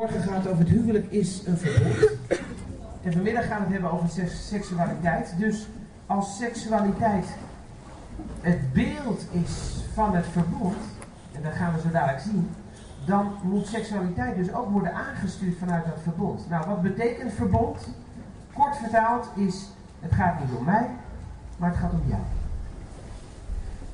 [0.00, 2.10] Morgen gaat over het huwelijk is een verbod.
[3.02, 5.34] En vanmiddag gaan we het hebben over seks- seksualiteit.
[5.38, 5.68] Dus
[6.06, 7.26] als seksualiteit
[8.40, 10.76] het beeld is van het verbod,
[11.32, 12.50] en dat gaan we zo dadelijk zien,
[13.06, 16.48] dan moet seksualiteit dus ook worden aangestuurd vanuit dat verbod.
[16.48, 17.88] Nou, wat betekent verbod?
[18.52, 19.68] Kort vertaald is,
[20.00, 20.86] het gaat niet om mij,
[21.56, 22.22] maar het gaat om jou.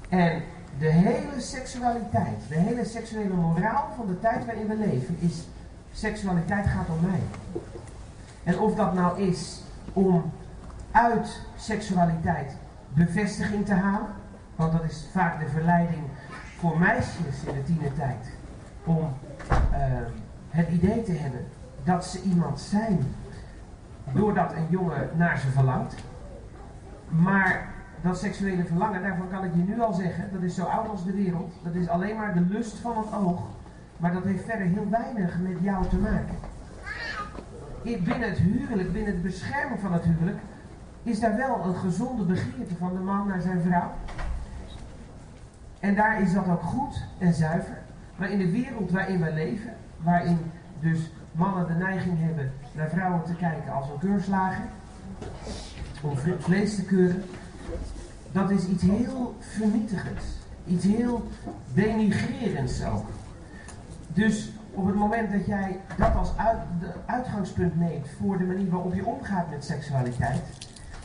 [0.09, 0.43] En
[0.79, 5.45] de hele seksualiteit, de hele seksuele moraal van de tijd waarin we leven, is
[5.97, 7.21] seksualiteit gaat om mij.
[8.45, 10.33] En of dat nou is om
[10.91, 12.57] uit seksualiteit
[12.89, 14.09] bevestiging te halen,
[14.57, 16.03] want dat is vaak de verleiding
[16.59, 18.27] voor meisjes in de tienertijd,
[18.85, 19.13] om
[19.49, 19.81] eh,
[20.51, 21.47] het idee te hebben
[21.85, 22.99] dat ze iemand zijn
[24.13, 25.95] doordat een jongen naar ze verlangt.
[27.09, 27.69] Maar
[28.03, 31.05] dat seksuele verlangen, daarvan kan ik je nu al zeggen, dat is zo oud als
[31.05, 31.53] de wereld.
[31.63, 33.41] Dat is alleen maar de lust van het oog.
[33.97, 36.35] Maar dat heeft verder heel weinig met jou te maken.
[37.83, 40.39] In- Binnen het huwelijk, binnen het beschermen van het huwelijk,
[41.03, 43.91] is daar wel een gezonde begeerte van de man naar zijn vrouw.
[45.81, 47.79] En daar is dat ook goed en zuiver.
[48.17, 50.39] Maar in de wereld waarin wij leven, waarin
[50.81, 54.65] dus mannen de neiging hebben naar vrouwen te kijken als een keurslager,
[56.03, 57.23] om vle- vlees te keuren,
[58.33, 60.25] dat is iets heel vernietigends.
[60.67, 61.29] Iets heel
[61.75, 63.07] denigrerends ook.
[64.17, 66.59] Dus op het moment dat jij dat als uit,
[67.07, 70.43] uitgangspunt neemt voor de manier waarop je omgaat met seksualiteit,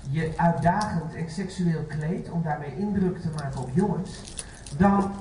[0.09, 4.43] je uitdagend en seksueel kleedt om daarmee indruk te maken op jongens,
[4.77, 5.11] dan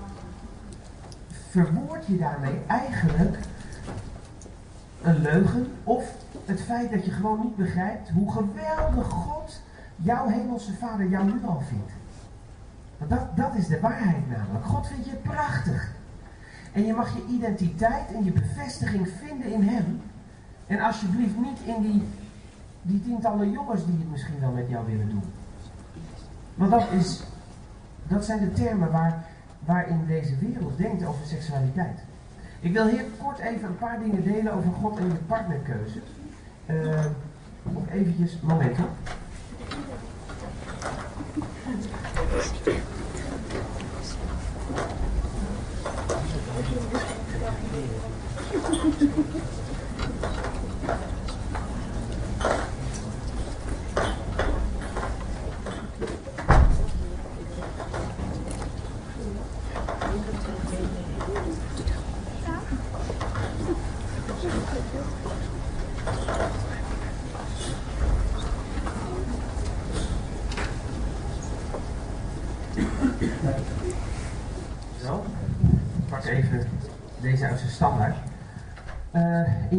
[1.51, 3.39] verwoord je daarmee eigenlijk
[5.03, 9.61] een leugen of het feit dat je gewoon niet begrijpt hoe geweldig God
[9.97, 11.93] jouw hemelse vader jou nu al vindt.
[12.99, 14.65] Want dat, dat is de waarheid namelijk.
[14.65, 15.99] God vindt je prachtig.
[16.73, 20.01] En je mag je identiteit en je bevestiging vinden in hem.
[20.67, 22.03] En alsjeblieft niet in die,
[22.83, 25.25] die tientallen jongens die het misschien wel met jou willen doen.
[26.55, 27.23] Want dat, is,
[28.09, 29.25] dat zijn de termen waar,
[29.65, 31.99] waarin deze wereld denkt over seksualiteit.
[32.61, 36.01] Ik wil heel kort even een paar dingen delen over God en je partnerkeuze.
[36.67, 37.05] Eh
[37.77, 38.77] ook eventjes, moment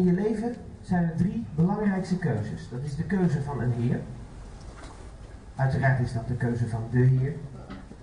[0.02, 2.68] In je leven zijn er drie belangrijkste keuzes.
[2.68, 4.00] Dat is de keuze van een Heer.
[5.56, 7.32] Uiteraard is dat de keuze van de Heer.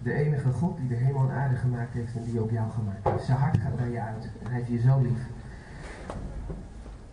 [0.03, 3.09] De enige God die de hemel en aarde gemaakt heeft en die ook jou gemaakt
[3.09, 3.25] heeft.
[3.25, 5.19] Zijn hart gaat bij je uit en hij heeft je zo lief.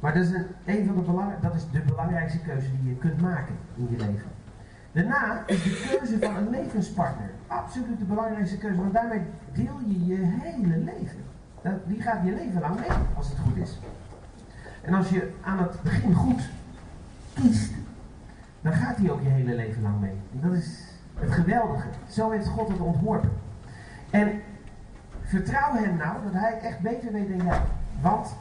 [0.00, 2.96] Maar dat is, een, een van de belang, dat is de belangrijkste keuze die je
[2.96, 4.30] kunt maken in je leven.
[4.92, 9.22] Daarna is de keuze van een levenspartner absoluut de belangrijkste keuze, want daarmee
[9.52, 11.24] deel je je hele leven.
[11.62, 13.78] Dat, die gaat je leven lang mee, als het goed is.
[14.86, 16.42] En als je aan het begin goed
[17.34, 17.72] kiest,
[18.60, 20.16] dan gaat hij ook je hele leven lang mee.
[20.30, 21.88] Dat is het geweldige.
[22.08, 23.30] Zo heeft God het ontworpen.
[24.10, 24.40] En
[25.22, 27.60] vertrouw hem nou dat hij echt beter weet dan jij.
[28.00, 28.36] Want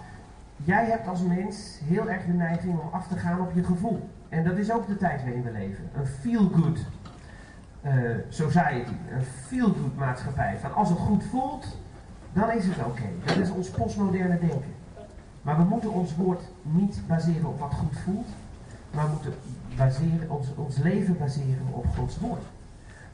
[0.55, 4.09] jij hebt als mens heel erg de neiging om af te gaan op je gevoel.
[4.29, 5.89] En dat is ook de tijd waarin we leven.
[5.93, 6.85] Een feel-good
[7.81, 7.93] eh,
[8.29, 10.57] society, een feel-good maatschappij.
[10.61, 11.79] Van als het goed voelt,
[12.33, 13.03] dan is het oké.
[13.25, 14.73] Dat is ons postmoderne denken.
[15.45, 18.27] Maar we moeten ons woord niet baseren op wat goed voelt,
[18.93, 19.33] maar we moeten
[19.77, 22.43] baseren, ons, ons leven baseren op Gods woord.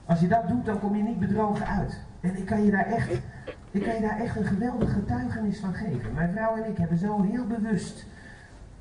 [0.05, 1.99] Als je dat doet, dan kom je niet bedrogen uit.
[2.19, 3.11] En ik kan je daar echt,
[3.71, 6.13] ik kan je daar echt een geweldige getuigenis van geven.
[6.13, 8.05] Mijn vrouw en ik hebben zo heel bewust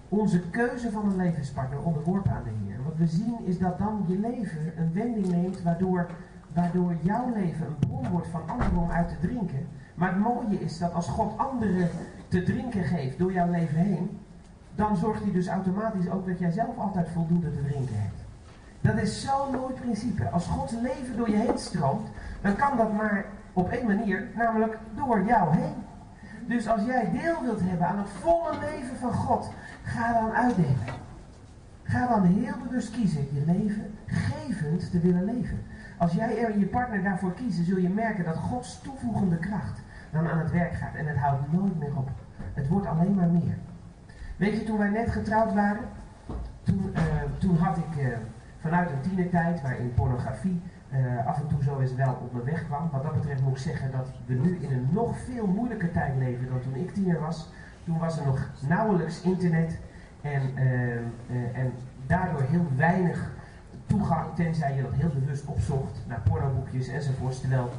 [0.09, 2.77] onze keuze van een levenspartner onderworpen aan de Heer.
[2.85, 6.07] Wat we zien is dat dan je leven een wending neemt waardoor,
[6.55, 9.67] waardoor jouw leven een bron wordt van anderen om uit te drinken.
[9.95, 11.89] Maar het mooie is dat als God anderen
[12.31, 14.19] te drinken geeft door jouw leven heen,
[14.75, 18.21] dan zorgt hij dus automatisch ook dat jij zelf altijd voldoende te drinken hebt.
[18.81, 20.29] Dat is zo'n mooi principe.
[20.29, 22.09] Als Gods leven door je heen stroomt,
[22.41, 25.75] dan kan dat maar op één manier, namelijk door jou heen.
[26.47, 29.51] Dus als jij deel wilt hebben aan het volle leven van God,
[29.83, 30.99] ga dan uitdelen.
[31.83, 35.63] Ga dan heel bewust kiezen je leven gevend te willen leven.
[35.99, 39.81] Als jij er je partner daarvoor kiest, zul je merken dat Gods toevoegende kracht
[40.13, 40.95] dan aan het werk gaat.
[40.95, 42.11] En het houdt nooit meer op.
[42.55, 43.57] Het wordt alleen maar meer.
[44.37, 45.85] Weet je, toen wij net getrouwd waren,
[46.63, 47.03] toen, uh,
[47.39, 48.07] toen had ik uh,
[48.59, 50.63] vanuit een tienertijd waarin pornografie
[50.93, 52.89] uh, af en toe zo eens wel onderweg kwam.
[52.93, 56.17] Wat dat betreft moet ik zeggen dat we nu in een nog veel moeilijker tijd
[56.17, 57.53] leven dan toen ik tiener was.
[57.85, 59.79] Toen was er nog nauwelijks internet
[60.23, 60.43] en,
[61.55, 61.73] en
[62.07, 63.31] daardoor heel weinig
[63.87, 67.41] toegang, tenzij je dat heel bewust opzocht, naar pornoboekjes enzovoorts.
[67.41, 67.71] Terwijl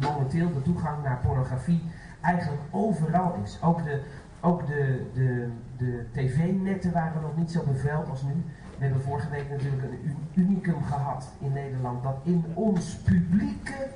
[0.00, 1.82] momenteel de toegang naar pornografie
[2.20, 3.58] eigenlijk overal is.
[3.62, 4.00] Ook de,
[4.40, 8.32] ook de, de, de tv-netten waren nog niet zo beveld als nu.
[8.78, 13.86] We hebben vorige week natuurlijk een unicum gehad in Nederland, dat in ons publieke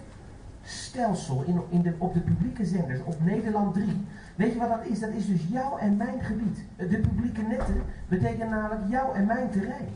[0.62, 4.06] stelsel, in, in de, op de publieke zenders, op Nederland 3.
[4.34, 5.00] Weet je wat dat is?
[5.00, 6.64] Dat is dus jouw en mijn gebied.
[6.76, 9.88] De publieke netten betekenen namelijk jouw en mijn terrein.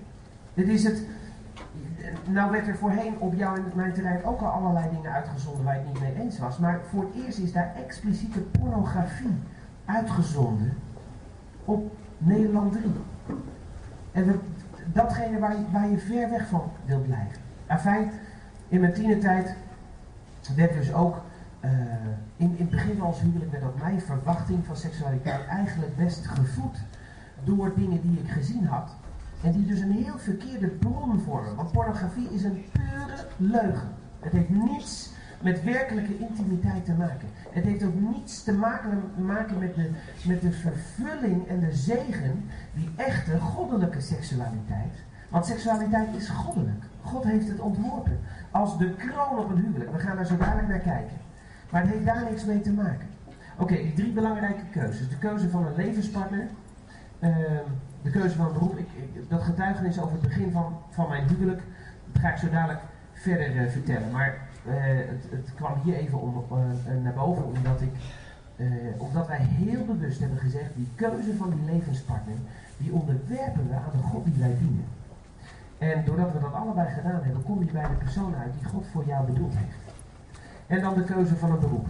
[0.55, 1.02] Dit is het,
[2.25, 5.75] nou werd er voorheen op jou en mijn terrein ook al allerlei dingen uitgezonden waar
[5.75, 6.58] het niet mee eens was.
[6.58, 9.35] Maar voor het eerst is daar expliciete pornografie
[9.85, 10.73] uitgezonden
[11.64, 12.85] op Nederland 3.
[14.12, 14.41] En
[14.93, 17.41] datgene waar je, waar je ver weg van wilt blijven.
[17.67, 18.11] Afijn,
[18.69, 19.55] in mijn tienertijd
[20.56, 21.17] werd dus ook
[21.64, 21.70] uh,
[22.37, 26.26] in, in het begin van ons huwelijk werd ook mijn verwachting van seksualiteit eigenlijk best
[26.26, 26.79] gevoed
[27.44, 28.97] door dingen die ik gezien had.
[29.43, 31.56] En die dus een heel verkeerde bron vormen.
[31.56, 33.88] Want pornografie is een pure leugen.
[34.21, 35.11] Het heeft niets
[35.43, 37.29] met werkelijke intimiteit te maken.
[37.50, 39.91] Het heeft ook niets te maken, met, de,
[40.25, 42.44] met de vervulling en de zegen
[42.75, 44.94] die echte goddelijke seksualiteit.
[45.29, 46.85] Want seksualiteit is goddelijk.
[47.03, 48.19] God heeft het ontworpen.
[48.50, 49.93] Als de kroon op een huwelijk.
[49.93, 51.17] We gaan daar zo dadelijk naar kijken.
[51.71, 53.06] Maar het heeft daar niks mee te maken.
[53.59, 55.09] Oké, die drie belangrijke keuzes.
[55.09, 56.49] De keuze van een levenspartner.
[57.21, 57.31] Uh,
[58.06, 58.79] de keuze van een beroep.
[58.79, 58.88] Ik,
[59.29, 61.62] dat getuigenis over het begin van, van mijn huwelijk,
[62.20, 62.81] ga ik zo dadelijk
[63.12, 64.11] verder uh, vertellen.
[64.11, 67.93] Maar uh, het, het, kwam hier even om, uh, naar boven, omdat, ik,
[68.97, 72.37] omdat wij heel bewust hebben gezegd, die keuze van die levenspartner,
[72.76, 74.85] die onderwerpen we aan de God die wij dienen.
[75.79, 78.87] En doordat we dat allebei gedaan hebben, kom je bij de persoon uit die God
[78.93, 79.94] voor jou bedoeld heeft.
[80.67, 81.87] En dan de keuze van een beroep.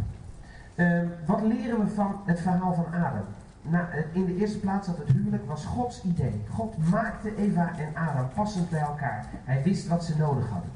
[0.74, 3.24] Ehm, wat leren we van het verhaal van Adam?
[3.68, 6.44] Na, in de eerste plaats dat het huwelijk was Gods idee.
[6.50, 9.26] God maakte Eva en Adam passend bij elkaar.
[9.44, 10.70] Hij wist wat ze nodig hadden.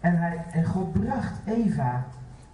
[0.00, 2.04] En, hij, en God bracht Eva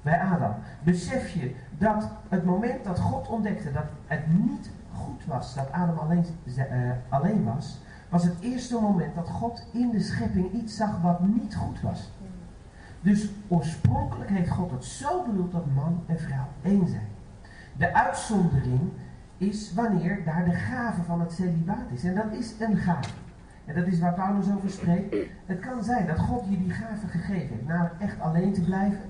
[0.02, 0.54] bij Adam.
[0.82, 5.98] Besef je dat het moment dat God ontdekte dat het niet goed was dat Adam
[5.98, 6.24] alleen,
[6.56, 7.78] uh, alleen was,
[8.08, 12.10] was het eerste moment dat God in de schepping iets zag wat niet goed was.
[13.00, 17.08] Dus oorspronkelijk heeft God het zo bedoeld dat man en vrouw één zijn.
[17.76, 18.80] De uitzondering
[19.38, 22.04] is wanneer daar de gave van het celibaat is.
[22.04, 23.10] En dat is een gave.
[23.64, 25.16] En dat is waar Paulus over spreekt.
[25.46, 27.66] Het kan zijn dat God je die gave gegeven heeft.
[27.66, 29.00] Namelijk echt alleen te blijven.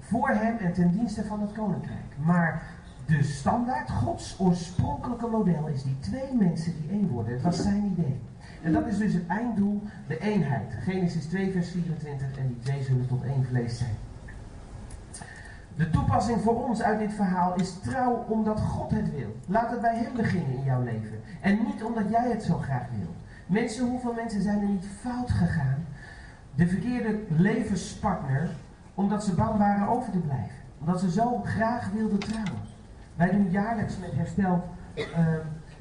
[0.00, 2.16] Voor hem en ten dienste van het koninkrijk.
[2.24, 2.62] Maar
[3.06, 7.32] de standaard, Gods oorspronkelijke model is die twee mensen die één worden.
[7.32, 8.20] Het was zijn idee.
[8.62, 10.74] En dat is dus het einddoel, de eenheid.
[10.82, 13.96] Genesis 2 vers 24 en die twee zullen tot één vlees zijn.
[15.78, 19.36] De toepassing voor ons uit dit verhaal is trouw omdat God het wil.
[19.46, 21.20] Laat het bij Hem beginnen in jouw leven.
[21.40, 23.14] En niet omdat jij het zo graag wil.
[23.46, 25.86] Mensen, hoeveel mensen zijn er niet fout gegaan?
[26.54, 28.50] De verkeerde levenspartner,
[28.94, 30.56] omdat ze bang waren over te blijven.
[30.80, 32.62] Omdat ze zo graag wilden trouwen.
[33.16, 35.04] Wij doen jaarlijks met herstel uh,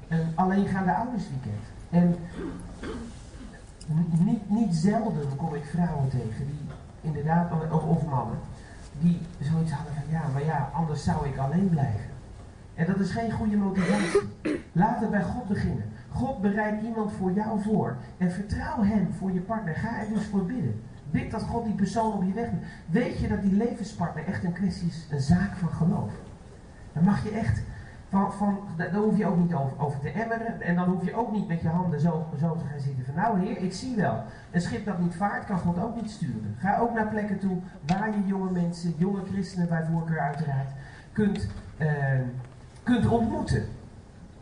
[0.07, 1.63] een alleengaande oudersweekend.
[1.89, 2.15] En
[4.25, 6.67] niet, niet zelden kom ik vrouwen tegen die
[7.01, 8.38] inderdaad, of, of mannen,
[9.00, 12.10] die zoiets hadden van ja, maar ja, anders zou ik alleen blijven.
[12.74, 14.20] En dat is geen goede motivatie.
[14.72, 15.84] Laat het bij God beginnen.
[16.10, 17.98] God bereidt iemand voor jou voor.
[18.18, 19.75] En vertrouw hem voor je partner.
[19.75, 20.82] Ga er dus voor bidden.
[21.12, 22.50] Bid dat God die persoon op je weg
[22.86, 26.12] Weet je dat die levenspartner echt een kwestie is, een zaak van geloof.
[26.94, 27.62] Dan mag je echt
[28.09, 30.61] van, van, daar hoef je ook niet over, over, te emmeren.
[30.61, 33.15] En dan hoef je ook niet met je handen zo, zo te gaan zitten van
[33.15, 34.23] nou heer, ik zie wel.
[34.51, 36.55] Een schip dat niet vaart kan God ook niet sturen.
[36.57, 40.71] Ga ook naar plekken toe waar je jonge mensen, jonge christenen bij voorkeur uiteraard,
[41.11, 41.87] kunt, uh,
[42.83, 43.65] kunt ontmoeten.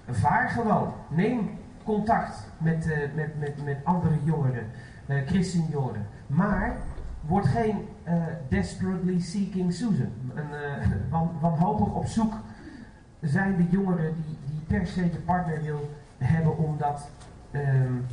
[0.10, 0.93] Vaar gewoon.
[1.07, 1.50] Neem
[1.84, 4.65] contact met, uh, met, met, met andere jongeren,
[5.05, 6.07] uh, christenjongeren.
[6.27, 6.77] Maar
[7.22, 7.88] word geen
[8.50, 10.12] desperately seeking Susan.
[10.34, 10.50] Een,
[11.10, 12.34] wan, wanhopig op zoek
[13.27, 17.10] zijn de jongeren die, die per se de partner wil hebben omdat,
[17.51, 18.05] um,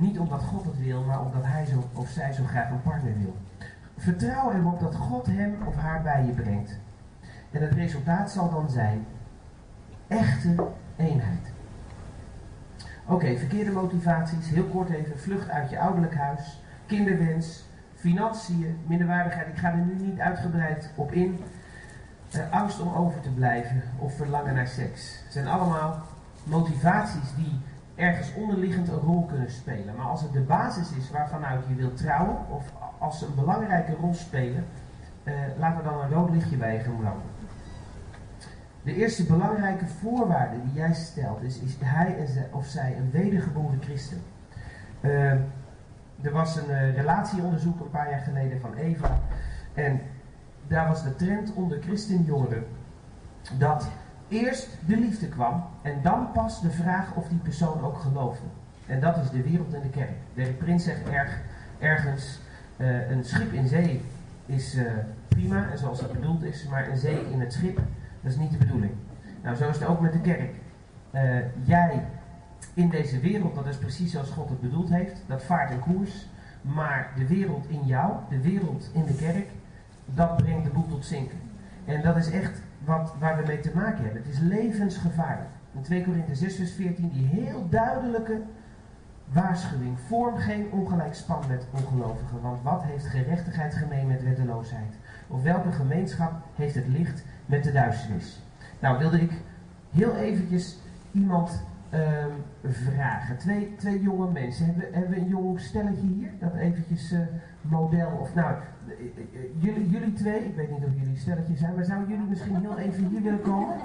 [0.00, 3.12] niet omdat God het wil, maar omdat hij zo, of zij zo graag een partner
[3.18, 3.36] wil.
[3.96, 6.78] Vertrouw erop dat God hem of haar bij je brengt.
[7.50, 9.06] En het resultaat zal dan zijn
[10.08, 10.54] echte
[10.96, 11.52] eenheid.
[13.06, 14.48] Oké, verkeerde motivaties.
[14.48, 15.18] Heel kort even.
[15.18, 16.60] Vlucht uit je ouderlijk huis.
[16.86, 17.64] Kinderwens.
[17.94, 18.78] Financiën.
[18.86, 19.48] Minderwaardigheid.
[19.48, 21.38] Ik ga er nu niet uitgebreid op in.
[22.36, 25.22] Uh, angst om over te blijven of verlangen naar seks.
[25.28, 26.02] Zijn allemaal
[26.44, 27.60] motivaties die
[27.94, 29.94] ergens onderliggend een rol kunnen spelen.
[29.96, 33.94] Maar als het de basis is waarvanuit je wilt trouwen, of als ze een belangrijke
[34.00, 34.64] rol spelen,
[35.24, 37.36] uh, laten we dan een rood lichtje bij je gaan branden.
[38.82, 44.22] De eerste belangrijke voorwaarde die jij stelt is, is hij of zij een wedergeboren christen.
[45.00, 45.30] Uh,
[46.22, 49.18] er was een uh, relatieonderzoek een paar jaar geleden van Eva.
[49.74, 50.00] En
[50.68, 52.64] daar was de trend onder christenjongeren
[53.58, 53.88] dat
[54.28, 58.46] eerst de liefde kwam en dan pas de vraag of die persoon ook geloofde.
[58.86, 60.16] En dat is de wereld en de kerk.
[60.34, 61.40] Derek Prins zegt erg,
[61.78, 62.40] ergens,
[62.76, 64.04] uh, een schip in zee
[64.46, 64.90] is uh,
[65.28, 67.76] prima en zoals dat bedoeld is, maar een zee in het schip,
[68.20, 68.92] dat is niet de bedoeling.
[69.42, 70.54] Nou, zo is het ook met de kerk.
[71.12, 72.04] Uh, jij
[72.74, 76.26] in deze wereld, dat is precies zoals God het bedoeld heeft, dat vaart een koers.
[76.62, 79.46] Maar de wereld in jou, de wereld in de kerk,
[80.14, 81.38] dat brengt de boel tot zinken.
[81.84, 84.22] En dat is echt wat, waar we mee te maken hebben.
[84.22, 85.48] Het is levensgevaarlijk.
[85.74, 88.40] In 2 Korinthe 6 vers 14 die heel duidelijke
[89.32, 89.98] waarschuwing.
[90.06, 92.40] Vorm geen ongelijk span met ongelovigen.
[92.42, 94.94] Want wat heeft gerechtigheid gemeen met wetteloosheid?
[95.26, 98.42] Of welke gemeenschap heeft het licht met de duisternis?
[98.78, 99.32] Nou wilde ik
[99.90, 100.78] heel eventjes
[101.12, 101.62] iemand
[101.94, 103.38] um, vragen.
[103.38, 104.66] Twee, twee jonge mensen.
[104.66, 106.30] Hebben, hebben we een jong stelletje hier?
[106.40, 107.20] Dat eventjes uh,
[107.70, 108.54] model of nou,
[109.58, 112.78] jullie, jullie twee, ik weet niet of jullie stelletje zijn, maar zouden jullie misschien heel
[112.78, 113.76] even hier willen komen?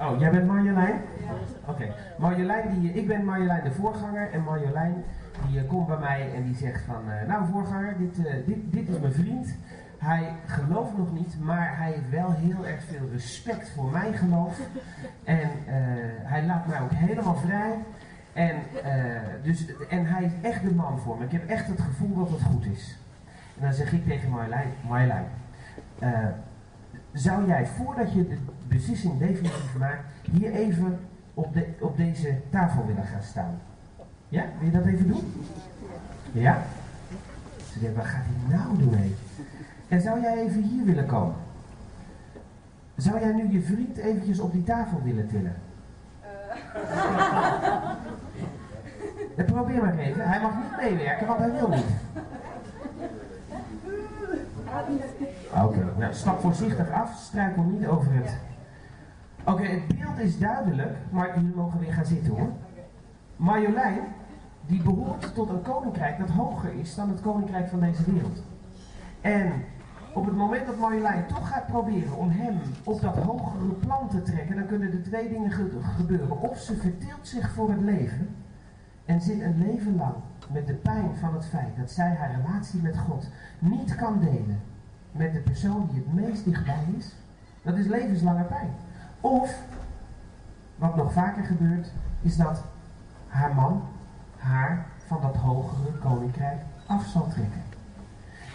[0.00, 1.00] Oh, jij bent Marjolein?
[1.66, 1.84] Oké.
[2.18, 5.04] Marjolein, die, ik ben Marjolein de voorganger en Marjolein
[5.46, 8.56] die uh, komt bij mij en die zegt van, uh, nou voorganger, dit, uh, dit,
[8.72, 9.54] dit is mijn vriend.
[10.00, 14.58] Hij gelooft nog niet, maar hij heeft wel heel erg veel respect voor mijn geloof.
[15.24, 15.50] En
[16.22, 17.74] hij laat mij ook helemaal vrij.
[18.32, 18.56] En,
[19.42, 21.24] dus, en hij is echt de man voor me.
[21.24, 22.98] Ik heb echt het gevoel dat het goed is.
[23.56, 25.24] En dan zeg ik tegen Marjolein, Marjolein
[27.12, 28.36] zou jij voordat je de
[28.68, 30.98] beslissing definitief maakt, hier even
[31.34, 33.58] op, de, op deze tafel willen gaan staan?
[34.28, 35.32] Ja, wil je dat even doen?
[36.32, 36.62] Ja?
[37.72, 39.14] Ze denken, wat gaat hij nou doen?
[39.90, 41.34] En zou jij even hier willen komen?
[42.96, 45.54] Zou jij nu je vriend eventjes op die tafel willen tillen?
[49.36, 49.44] Uh.
[49.44, 50.28] probeer maar even.
[50.28, 51.84] Hij mag niet meewerken, want hij wil niet.
[55.50, 58.36] Oké, okay, nou stap voorzichtig af, struikel niet over het.
[59.40, 62.48] Oké, okay, het beeld is duidelijk, maar jullie mogen weer gaan zitten hoor.
[63.36, 64.00] Marjolein,
[64.66, 68.42] die behoort tot een koninkrijk dat hoger is dan het koninkrijk van deze wereld.
[69.20, 69.52] En
[70.12, 74.22] op het moment dat Marjolein toch gaat proberen om hem op dat hogere plan te
[74.22, 75.52] trekken, dan kunnen er twee dingen
[75.96, 76.40] gebeuren.
[76.40, 78.36] Of ze verteelt zich voor het leven
[79.04, 80.14] en zit een leven lang
[80.52, 84.60] met de pijn van het feit dat zij haar relatie met God niet kan delen
[85.12, 87.14] met de persoon die het meest dichtbij is.
[87.62, 88.70] Dat is levenslange pijn.
[89.20, 89.62] Of,
[90.76, 92.64] wat nog vaker gebeurt, is dat
[93.28, 93.82] haar man
[94.36, 97.69] haar van dat hogere koninkrijk af zal trekken.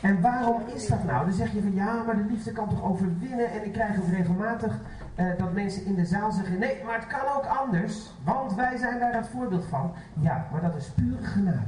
[0.06, 1.26] En waarom is dat nou?
[1.26, 3.52] Dan zeg je van ja, maar de liefde kan toch overwinnen.
[3.52, 4.80] En ik krijg ook regelmatig
[5.20, 8.14] uh, dat mensen in de zaal zeggen: nee, maar het kan ook anders.
[8.24, 9.94] Want wij zijn daar het voorbeeld van.
[10.20, 11.68] Ja, maar dat is pure genade.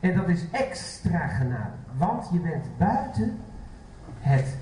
[0.00, 1.72] En dat is extra genade.
[1.96, 3.38] Want je bent buiten
[4.20, 4.56] het,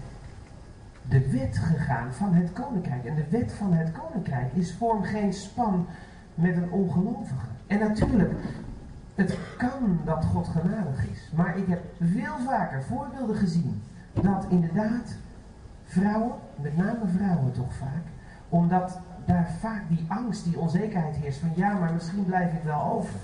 [1.08, 3.04] de wet gegaan van het koninkrijk.
[3.04, 5.86] En de wet van het koninkrijk is vorm geen span
[6.34, 7.46] met een ongelovige.
[7.66, 8.32] En natuurlijk,
[9.20, 11.30] het kan dat God genadig is.
[11.34, 15.16] Maar ik heb veel vaker voorbeelden gezien dat inderdaad
[15.84, 18.04] vrouwen, met name vrouwen toch vaak,
[18.48, 22.82] omdat daar vaak die angst, die onzekerheid heerst van ja, maar misschien blijf ik wel
[22.82, 23.14] over.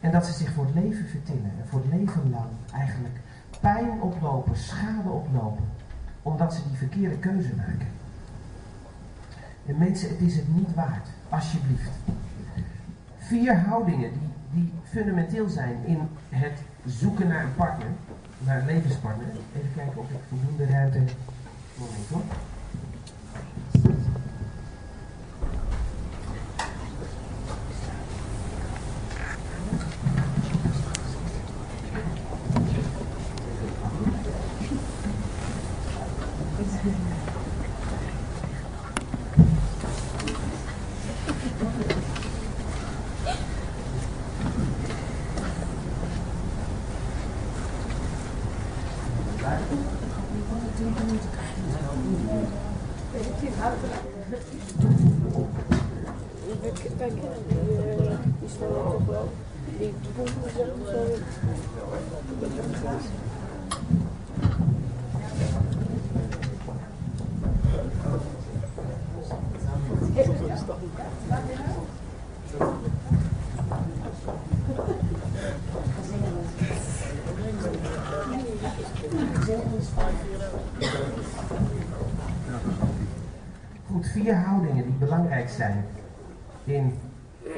[0.00, 3.20] En dat ze zich voor het leven vertillen en voor het leven lang eigenlijk
[3.60, 5.64] pijn oplopen, schade oplopen,
[6.22, 7.88] omdat ze die verkeerde keuze maken.
[9.66, 11.90] En mensen, het is het niet waard, alsjeblieft.
[13.26, 17.88] Vier houdingen die, die fundamenteel zijn in het zoeken naar een partner,
[18.38, 19.26] naar een levenspartner.
[19.56, 20.98] Even kijken of ik voldoende ruimte.
[21.78, 22.22] Moment hoor.
[83.86, 85.84] Goed, vier houdingen die belangrijk zijn
[86.64, 86.92] in.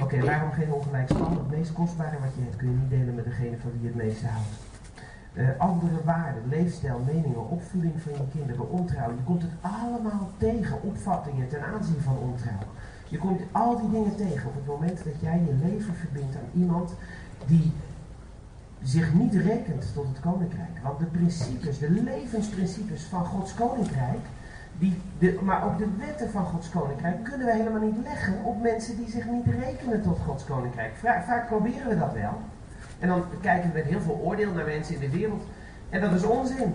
[0.00, 1.38] Oké, waarom geen ongelijk stand?
[1.38, 3.86] Het meest kostbare wat je hebt kun je niet delen met degene van wie je
[3.86, 4.75] het meeste houdt.
[5.36, 9.08] Uh, andere waarden, leefstijl, meningen, opvoeding van je kinderen, ontrouw.
[9.08, 12.66] Je komt het allemaal tegen, opvattingen ten aanzien van ontrouw.
[13.08, 16.60] Je komt al die dingen tegen op het moment dat jij je leven verbindt aan
[16.60, 16.94] iemand
[17.46, 17.72] die
[18.82, 20.78] zich niet rekent tot het koninkrijk.
[20.82, 24.20] Want de principes, de levensprincipes van Gods koninkrijk,
[24.78, 28.62] die, de, maar ook de wetten van Gods koninkrijk, kunnen we helemaal niet leggen op
[28.62, 30.94] mensen die zich niet rekenen tot Gods koninkrijk.
[30.96, 32.40] Vaak, proberen we dat wel.
[32.98, 35.42] En dan kijken we met heel veel oordeel naar mensen in de wereld.
[35.88, 36.74] En dat is onzin.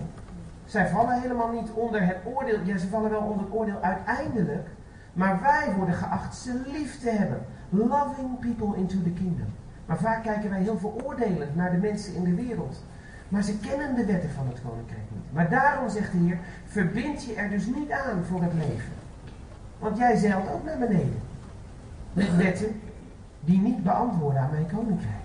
[0.64, 2.58] Zij vallen helemaal niet onder het oordeel.
[2.64, 4.68] Ja, ze vallen wel onder het oordeel uiteindelijk.
[5.12, 7.40] Maar wij worden geacht ze lief te hebben.
[7.68, 9.52] Loving people into the kingdom.
[9.86, 12.84] Maar vaak kijken wij heel veroordelend naar de mensen in de wereld.
[13.28, 15.32] Maar ze kennen de wetten van het koninkrijk niet.
[15.32, 18.92] Maar daarom zegt de Heer, verbind je er dus niet aan voor het leven.
[19.78, 21.20] Want jij zeilt ook naar beneden.
[22.12, 22.80] Met wetten
[23.40, 25.21] die niet beantwoorden aan mijn koninkrijk.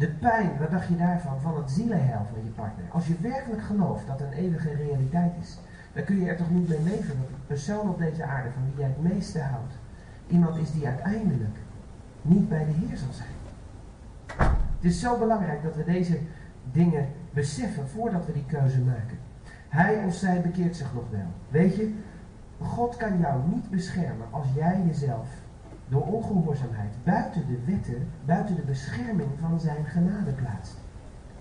[0.00, 1.40] De pijn, wat dacht je daarvan?
[1.40, 2.84] Van het zielenheil van je partner.
[2.90, 5.58] Als je werkelijk gelooft dat een eeuwige realiteit is,
[5.92, 8.62] dan kun je er toch niet mee leven dat de persoon op deze aarde van
[8.64, 9.74] wie jij het meeste houdt,
[10.26, 11.56] iemand is die uiteindelijk
[12.22, 13.28] niet bij de Heer zal zijn.
[14.76, 16.18] Het is zo belangrijk dat we deze
[16.72, 19.18] dingen beseffen voordat we die keuze maken.
[19.68, 21.28] Hij of zij bekeert zich nog wel.
[21.48, 21.94] Weet je,
[22.58, 25.28] God kan jou niet beschermen als jij jezelf
[25.90, 30.76] door ongehoorzaamheid buiten de wetten, buiten de bescherming van zijn genade plaatst.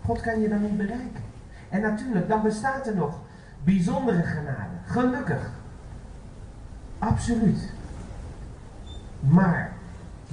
[0.06, 1.24] God kan je dan niet bereiken.
[1.70, 3.20] En natuurlijk, dan bestaat er nog
[3.64, 4.76] bijzondere genade.
[4.86, 5.52] Gelukkig.
[7.00, 7.74] Absoluut.
[9.20, 9.72] Maar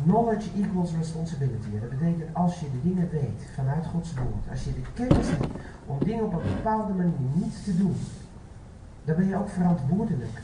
[0.04, 1.80] knowledge equals responsibility.
[1.80, 5.46] dat betekent als je de dingen weet vanuit Gods woord, als je de kennis hebt
[5.86, 7.96] om dingen op een bepaalde manier niet te doen,
[9.04, 10.40] dan ben je ook verantwoordelijk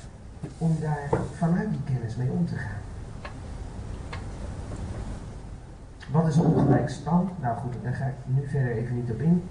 [0.59, 2.82] om daar vanuit die kennis mee om te gaan.
[6.13, 7.41] Wat is ongelijk stand?
[7.41, 9.43] Nou goed, daar ga ik nu verder even niet op in.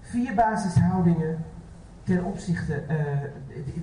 [0.00, 1.44] Vier basishoudingen
[2.02, 2.96] ten opzichte, uh,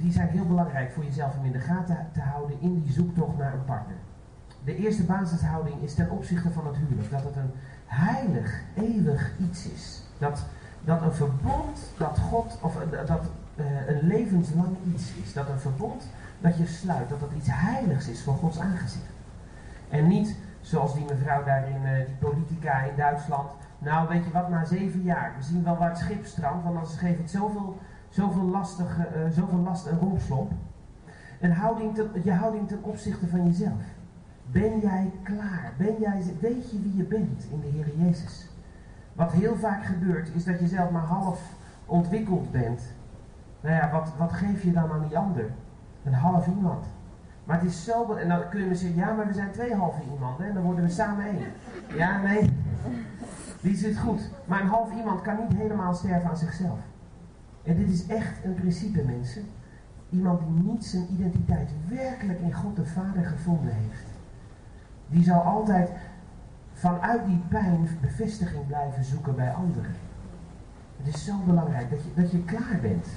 [0.01, 3.37] die zijn heel belangrijk voor jezelf om in de gaten te houden in die zoektocht
[3.37, 3.95] naar een partner.
[4.63, 7.11] De eerste basishouding is ten opzichte van het huwelijk.
[7.11, 7.51] Dat het een
[7.85, 10.03] heilig, eeuwig iets is.
[10.17, 10.45] Dat,
[10.81, 13.21] dat een verbond dat God, of dat
[13.55, 15.33] uh, een levenslang iets is.
[15.33, 16.07] Dat een verbond
[16.39, 19.11] dat je sluit, dat dat iets heiligs is voor Gods aangezicht.
[19.89, 23.51] En niet zoals die mevrouw daar in die politica in Duitsland.
[23.77, 26.75] Nou, weet je wat, na zeven jaar, we zien wel waar het schip strandt, want
[26.75, 27.77] anders geeft het zoveel
[28.13, 30.51] zoveel, lastig, uh, zoveel last en rompslomp.
[31.39, 33.81] En houding je houding ten opzichte van jezelf.
[34.51, 35.73] Ben jij klaar?
[35.77, 38.49] Ben jij, weet je wie je bent in de Heer Jezus?
[39.13, 41.41] Wat heel vaak gebeurt, is dat je zelf maar half
[41.85, 42.81] ontwikkeld bent.
[43.61, 45.49] Nou ja, wat, wat geef je dan aan die ander?
[46.03, 46.85] Een half iemand.
[47.43, 48.13] Maar het is zo.
[48.13, 50.63] En dan kun je me zeggen, ja, maar we zijn twee halve iemanden en dan
[50.63, 51.47] worden we samen één.
[51.95, 52.49] Ja, nee.
[53.61, 54.29] Die zit goed.
[54.45, 56.79] Maar een half iemand kan niet helemaal sterven aan zichzelf.
[57.63, 59.43] En dit is echt een principe, mensen.
[60.09, 64.05] Iemand die niet zijn identiteit werkelijk in God de Vader gevonden heeft.
[65.07, 65.89] Die zal altijd
[66.73, 69.95] vanuit die pijn bevestiging blijven zoeken bij anderen.
[70.97, 73.07] Het is zo belangrijk dat je, dat je klaar bent.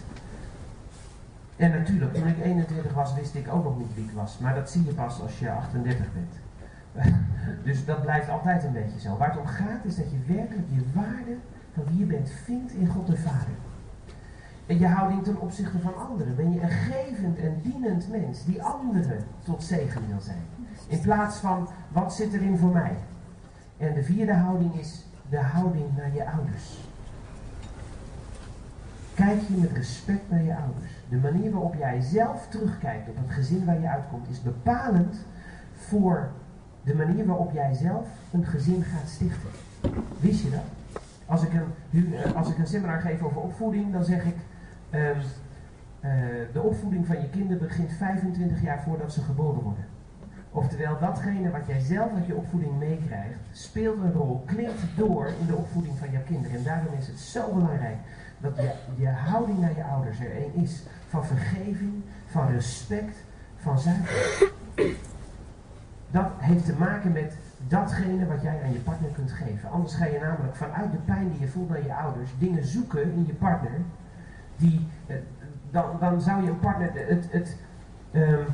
[1.56, 4.38] En natuurlijk, toen ik 21 was, wist ik ook nog niet wie ik was.
[4.38, 6.34] Maar dat zie je pas als je 38 bent.
[7.64, 9.16] dus dat blijft altijd een beetje zo.
[9.16, 11.36] Waar het om gaat is dat je werkelijk je waarde
[11.74, 13.54] van wie je bent vindt in God de Vader.
[14.66, 16.36] En je houding ten opzichte van anderen.
[16.36, 20.42] Ben je een gevend en dienend mens die anderen tot zegen wil zijn.
[20.88, 22.96] In plaats van wat zit erin voor mij.
[23.76, 26.84] En de vierde houding is de houding naar je ouders.
[29.14, 30.95] Kijk je met respect naar je ouders.
[31.08, 35.16] De manier waarop jij zelf terugkijkt op het gezin waar je uitkomt is bepalend
[35.74, 36.30] voor
[36.82, 39.50] de manier waarop jij zelf een gezin gaat stichten.
[40.20, 41.02] Wist je dat?
[41.26, 44.36] Als ik een, als ik een seminar geef over opvoeding, dan zeg ik
[44.96, 45.20] Um,
[46.52, 49.84] de opvoeding van je kinderen begint 25 jaar voordat ze geboren worden.
[50.50, 55.46] Oftewel, datgene wat jij zelf uit je opvoeding meekrijgt, speelt een rol, klinkt door in
[55.46, 56.56] de opvoeding van jouw kinderen.
[56.56, 57.96] En daarom is het zo belangrijk
[58.38, 63.16] dat je, je houding naar je ouders er een is van vergeving, van respect,
[63.56, 64.52] van zuiver.
[66.10, 67.36] Dat heeft te maken met
[67.68, 69.70] datgene wat jij aan je partner kunt geven.
[69.70, 73.12] Anders ga je namelijk vanuit de pijn die je voelt naar je ouders dingen zoeken
[73.12, 73.80] in je partner.
[74.56, 75.16] Die, eh,
[75.70, 76.90] dan, dan zou je een partner.
[76.94, 77.56] Het, het,
[78.12, 78.46] um,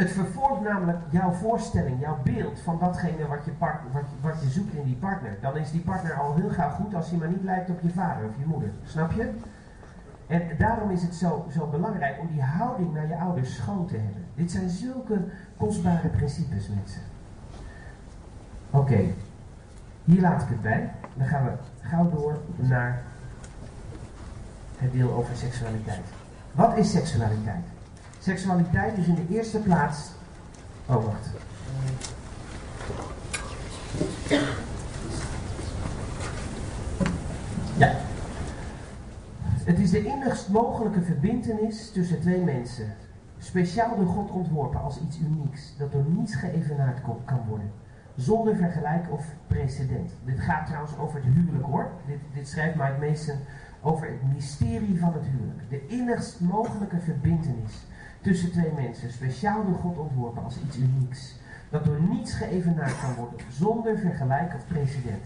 [0.00, 3.52] het vervormt namelijk jouw voorstelling, jouw beeld van datgene wat je,
[3.92, 5.36] wat, wat je zoekt in die partner.
[5.40, 7.90] Dan is die partner al heel gauw goed als hij maar niet lijkt op je
[7.90, 8.70] vader of je moeder.
[8.84, 9.30] Snap je?
[10.26, 13.96] En daarom is het zo, zo belangrijk om die houding naar je ouders schoon te
[13.96, 14.24] hebben.
[14.34, 15.24] Dit zijn zulke
[15.56, 17.02] kostbare principes, mensen.
[18.70, 19.00] Oké,
[20.04, 20.92] hier laat ik het bij.
[21.14, 23.02] Dan gaan we gauw door naar
[24.76, 26.06] het deel over seksualiteit.
[26.52, 27.64] Wat is seksualiteit?
[28.20, 30.10] Seksualiteit is in de eerste plaats.
[30.86, 31.28] Oh, wacht.
[37.76, 37.96] Ja.
[39.64, 42.94] Het is de innigst mogelijke verbindenis tussen twee mensen.
[43.38, 47.70] Speciaal door God ontworpen als iets unieks, dat door niets geëvenaard kan worden.
[48.16, 50.10] Zonder vergelijk of precedent.
[50.24, 51.90] Dit gaat trouwens over het huwelijk hoor.
[52.06, 53.36] Dit, dit schrijft Mike Mason
[53.82, 55.70] over het mysterie van het huwelijk.
[55.70, 57.86] De innigst mogelijke verbindenis
[58.20, 61.34] tussen twee mensen, speciaal door God ontworpen als iets unieks,
[61.70, 65.24] dat door niets geëvenaard kan worden, zonder vergelijk of precedent.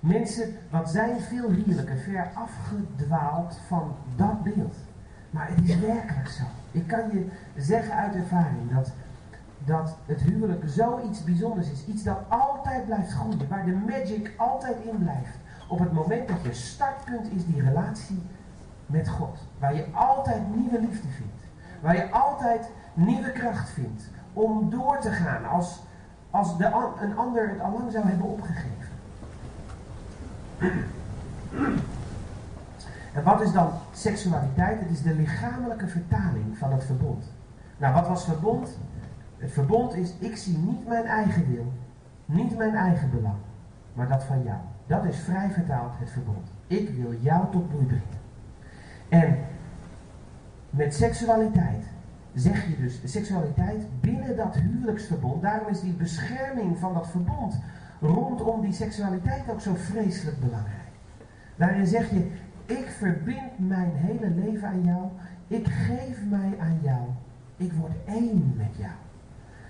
[0.00, 4.76] Mensen, wat zijn veel huwelijken ver afgedwaald van dat beeld.
[5.30, 6.42] Maar het is werkelijk zo.
[6.70, 7.26] Ik kan je
[7.56, 8.92] zeggen uit ervaring dat,
[9.64, 11.86] dat het huwelijk zoiets bijzonders is.
[11.86, 15.36] Iets dat altijd blijft groeien, waar de magic altijd in blijft.
[15.68, 18.22] Op het moment dat je startpunt is die relatie
[18.86, 19.38] met God.
[19.58, 21.41] Waar je altijd nieuwe liefde vindt.
[21.82, 25.82] Waar je altijd nieuwe kracht vindt om door te gaan als,
[26.30, 28.88] als de, een ander het al lang zou hebben opgegeven.
[33.12, 34.80] En wat is dan seksualiteit?
[34.80, 37.24] Het is de lichamelijke vertaling van het verbond.
[37.76, 38.78] Nou, wat was verbond?
[39.36, 41.72] Het verbond is, ik zie niet mijn eigen wil,
[42.24, 43.36] niet mijn eigen belang,
[43.92, 44.58] maar dat van jou.
[44.86, 46.48] Dat is vrij vertaald het verbond.
[46.66, 48.20] Ik wil jou tot bloei brengen.
[49.08, 49.38] En
[50.72, 51.84] met seksualiteit
[52.34, 55.42] zeg je dus seksualiteit binnen dat huwelijksverbond.
[55.42, 57.60] Daarom is die bescherming van dat verbond
[58.00, 60.90] rondom die seksualiteit ook zo vreselijk belangrijk.
[61.56, 62.30] Daarin zeg je,
[62.66, 65.08] ik verbind mijn hele leven aan jou.
[65.46, 67.00] Ik geef mij aan jou.
[67.56, 68.92] Ik word één met jou.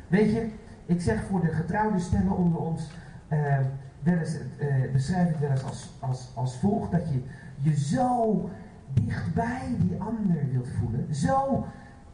[0.08, 0.48] Weet je,
[0.86, 2.90] ik zeg voor de getrouwde stellen onder ons,
[3.28, 7.22] eens, uh, beschrijf het wel eens als, als, als volgt, dat je
[7.58, 8.50] je zo
[8.94, 11.14] dichtbij die ander wilt voelen.
[11.14, 11.66] Zo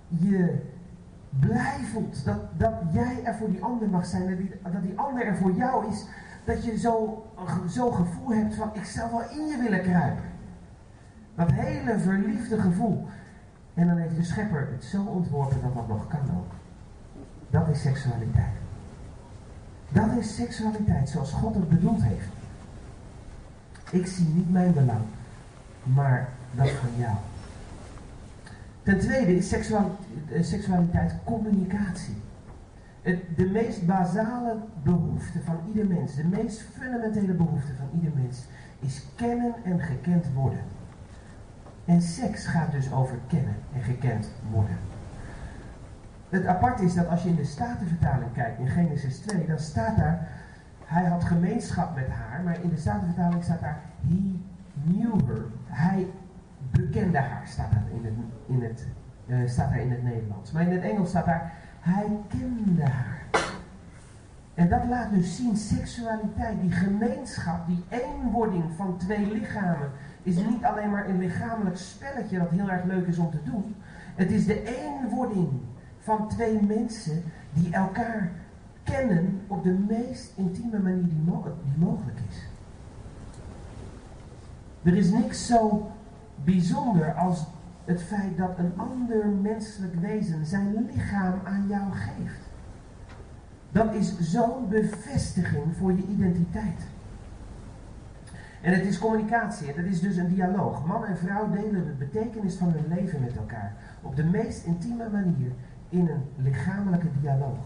[0.08, 0.66] je
[1.28, 4.28] blij voelt dat, dat jij er voor die ander mag zijn.
[4.28, 6.04] Dat die, dat die ander er voor jou is.
[6.44, 7.24] Dat je zo,
[7.70, 10.24] zo gevoel hebt van ik zou wel in je willen kruipen.
[11.34, 13.06] Dat hele verliefde gevoel.
[13.74, 16.52] En dan heeft de schepper het zo ontworpen dat dat nog kan ook.
[17.50, 18.56] Dat is seksualiteit.
[19.88, 22.28] Dat is seksualiteit zoals God het bedoeld heeft.
[23.90, 25.00] Ik zie niet mijn belang,
[25.82, 27.16] maar dat van jou.
[28.82, 29.48] Ten tweede is
[30.40, 32.16] seksualiteit, communicatie.
[33.36, 38.44] de meest basale behoefte van ieder mens, de meest fundamentele behoefte van ieder mens,
[38.80, 40.60] is kennen en gekend worden.
[41.84, 44.78] En seks gaat dus over kennen en gekend worden.
[46.28, 49.96] Het apart is dat als je in de Statenvertaling kijkt, in Genesis 2, dan staat
[49.96, 50.28] daar,
[50.84, 54.40] hij had gemeenschap met haar, maar in de Statenvertaling staat daar, he
[54.84, 55.44] knew her.
[55.66, 56.06] Hij
[56.70, 58.14] bekende haar, staat daar in het,
[58.46, 58.86] in het,
[59.26, 60.52] uh, staat daar in het Nederlands.
[60.52, 63.26] Maar in het Engels staat daar, hij kende haar.
[64.54, 69.90] En dat laat dus zien, seksualiteit, die gemeenschap, die eenwording van twee lichamen,
[70.22, 73.74] is niet alleen maar een lichamelijk spelletje dat heel erg leuk is om te doen.
[74.14, 75.48] Het is de eenwording
[75.98, 78.30] van twee mensen die elkaar
[78.82, 82.46] kennen op de meest intieme manier die mogelijk is.
[84.82, 85.90] Er is niks zo
[86.44, 87.46] bijzonder als
[87.84, 92.48] het feit dat een ander menselijk wezen zijn lichaam aan jou geeft.
[93.70, 96.86] Dat is zo'n bevestiging voor je identiteit.
[98.60, 100.86] En het is communicatie, dat is dus een dialoog.
[100.86, 105.08] Man en vrouw delen de betekenis van hun leven met elkaar op de meest intieme
[105.08, 105.52] manier
[105.88, 107.58] in een lichamelijke dialoog.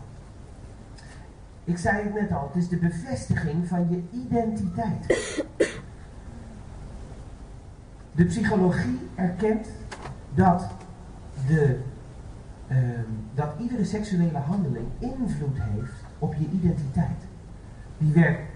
[1.64, 5.06] Ik zei het net al, het is de bevestiging van je identiteit.
[8.14, 9.68] De psychologie erkent
[10.34, 10.68] dat,
[11.46, 11.80] de,
[12.68, 17.26] ehm, dat iedere seksuele handeling invloed heeft op je identiteit.
[17.98, 18.50] Die werkt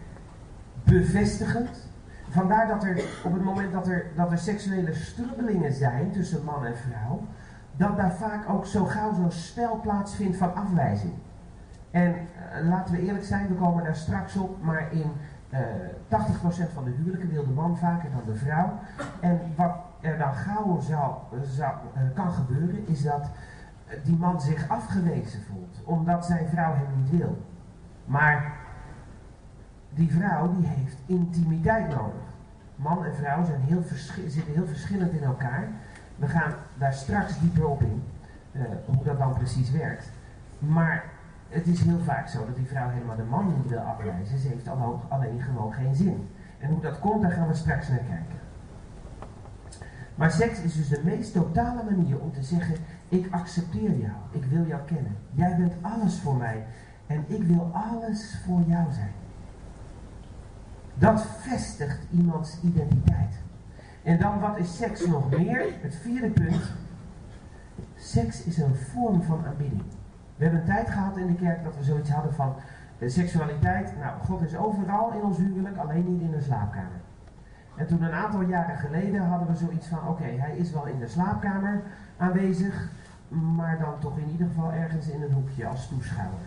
[0.85, 1.89] bevestigend.
[2.29, 6.65] Vandaar dat er op het moment dat er, dat er seksuele strubbelingen zijn tussen man
[6.65, 7.23] en vrouw,
[7.77, 11.13] dat daar vaak ook zo gauw zo'n spel plaatsvindt van afwijzing.
[11.91, 15.13] En uh, laten we eerlijk zijn, we komen daar straks op, maar in
[15.51, 15.61] uh,
[16.69, 18.79] 80% van de huwelijken wil de man vaker dan de vrouw.
[19.21, 23.31] En wat er dan gauw zou, uh, kan gebeuren, is dat
[24.05, 27.43] die man zich afgewezen voelt, omdat zijn vrouw hem niet wil.
[28.05, 28.53] Maar
[29.91, 32.25] die vrouw die heeft intimiteit nodig.
[32.77, 33.83] Man en vrouw zijn heel
[34.27, 35.69] zitten heel verschillend in elkaar.
[36.17, 38.03] We gaan daar straks dieper op in,
[38.53, 40.11] uh, hoe dat dan precies werkt.
[40.59, 41.05] Maar
[41.49, 44.39] het is heel vaak zo dat die vrouw helemaal de man niet wil afwijzen.
[44.39, 44.69] Ze heeft
[45.09, 46.29] alleen gewoon geen zin.
[46.59, 48.39] En hoe dat komt, daar gaan we straks naar kijken.
[50.15, 52.77] Maar seks is dus de meest totale manier om te zeggen:
[53.09, 55.17] Ik accepteer jou, ik wil jou kennen.
[55.31, 56.67] Jij bent alles voor mij
[57.07, 59.13] en ik wil alles voor jou zijn.
[60.95, 63.35] Dat vestigt iemands identiteit.
[64.03, 65.67] En dan wat is seks nog meer?
[65.81, 66.73] Het vierde punt.
[67.95, 69.83] Seks is een vorm van aanbidding.
[70.37, 72.55] We hebben een tijd gehad in de kerk dat we zoiets hadden van
[72.99, 73.93] de seksualiteit.
[73.99, 77.01] Nou, God is overal in ons huwelijk, alleen niet in de slaapkamer.
[77.77, 80.99] En toen een aantal jaren geleden hadden we zoiets van: oké, hij is wel in
[80.99, 81.83] de slaapkamer
[82.17, 82.89] aanwezig,
[83.29, 86.47] maar dan toch in ieder geval ergens in een hoekje als toeschouwer.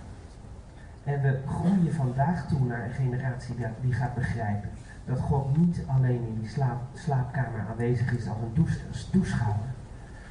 [1.03, 4.69] En we groeien vandaag toe naar een generatie die gaat begrijpen
[5.05, 8.65] dat God niet alleen in die slaap, slaapkamer aanwezig is als een
[9.11, 9.69] toeschouwer,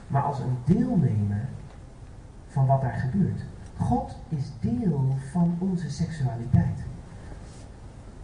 [0.06, 1.48] maar als een deelnemer
[2.48, 3.40] van wat daar gebeurt.
[3.76, 6.84] God is deel van onze seksualiteit.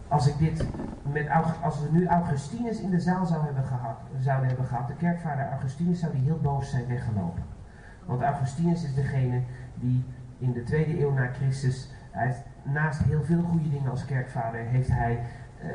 [0.07, 0.65] Als ik dit
[1.11, 1.27] met
[1.61, 5.49] als we nu Augustinus in de zaal zou hebben gehad, zouden hebben gehad, de kerkvader
[5.49, 7.43] Augustinus zou die heel boos zijn weggelopen.
[8.05, 9.41] Want Augustinus is degene
[9.75, 10.03] die
[10.37, 14.89] in de tweede eeuw na Christus, hij naast heel veel goede dingen als kerkvader, heeft
[14.89, 15.19] hij
[15.63, 15.69] uh,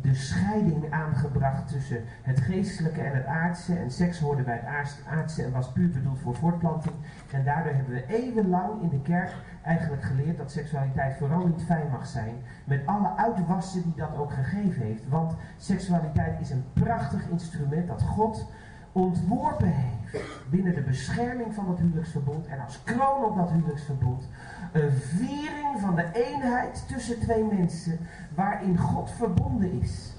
[0.00, 3.74] de scheiding aangebracht tussen het geestelijke en het aardse.
[3.74, 6.94] En seks hoorde bij het aardse en was puur bedoeld voor voortplanting.
[7.30, 11.90] En daardoor hebben we eeuwenlang in de kerk eigenlijk geleerd dat seksualiteit vooral niet fijn
[11.90, 12.34] mag zijn.
[12.64, 15.08] Met alle uitwassen die dat ook gegeven heeft.
[15.08, 18.46] Want seksualiteit is een prachtig instrument dat God
[18.92, 24.28] ontworpen heeft binnen de bescherming van het huwelijksverbond en als kroon op dat huwelijksverbond
[24.72, 27.98] een viering van de eenheid tussen twee mensen
[28.34, 30.12] waarin God verbonden is.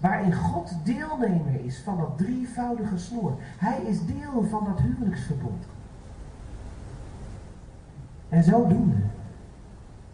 [0.00, 3.32] Waarin God deelnemer is van dat drievoudige snoer.
[3.40, 5.64] Hij is deel van dat huwelijksverbond.
[8.28, 8.96] En zodoende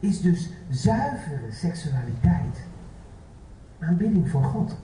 [0.01, 2.64] is dus zuivere seksualiteit
[3.79, 4.77] aanbidding voor God.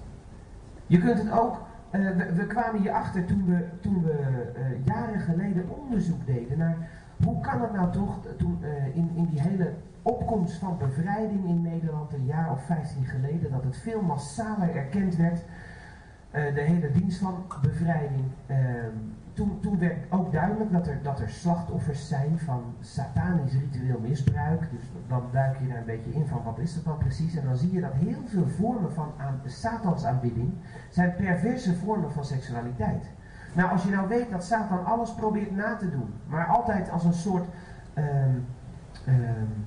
[0.87, 1.61] Je kunt het ook
[1.93, 4.13] uh, we, we, kwamen hierachter toen we, toen we
[4.57, 6.77] uh, jaren geleden onderzoek deden naar
[7.25, 11.63] hoe kan het nou toch, toen, uh, in, in die hele opkomst van bevrijding in
[11.63, 15.45] Nederland een jaar of 15 geleden, dat het veel massaler erkend werd,
[16.31, 18.25] de hele dienst van bevrijding.
[18.47, 18.97] Ehm,
[19.33, 24.71] toen, toen werd ook duidelijk dat er, dat er slachtoffers zijn van satanisch ritueel misbruik.
[24.71, 27.37] Dus dan duik je daar een beetje in van wat is dat dan precies.
[27.37, 30.53] En dan zie je dat heel veel vormen van aan, satansaanbidding
[30.91, 33.11] zijn perverse vormen van seksualiteit.
[33.53, 37.05] Nou, als je nou weet dat Satan alles probeert na te doen, maar altijd als
[37.05, 37.49] een soort
[37.95, 38.47] um,
[39.09, 39.67] um,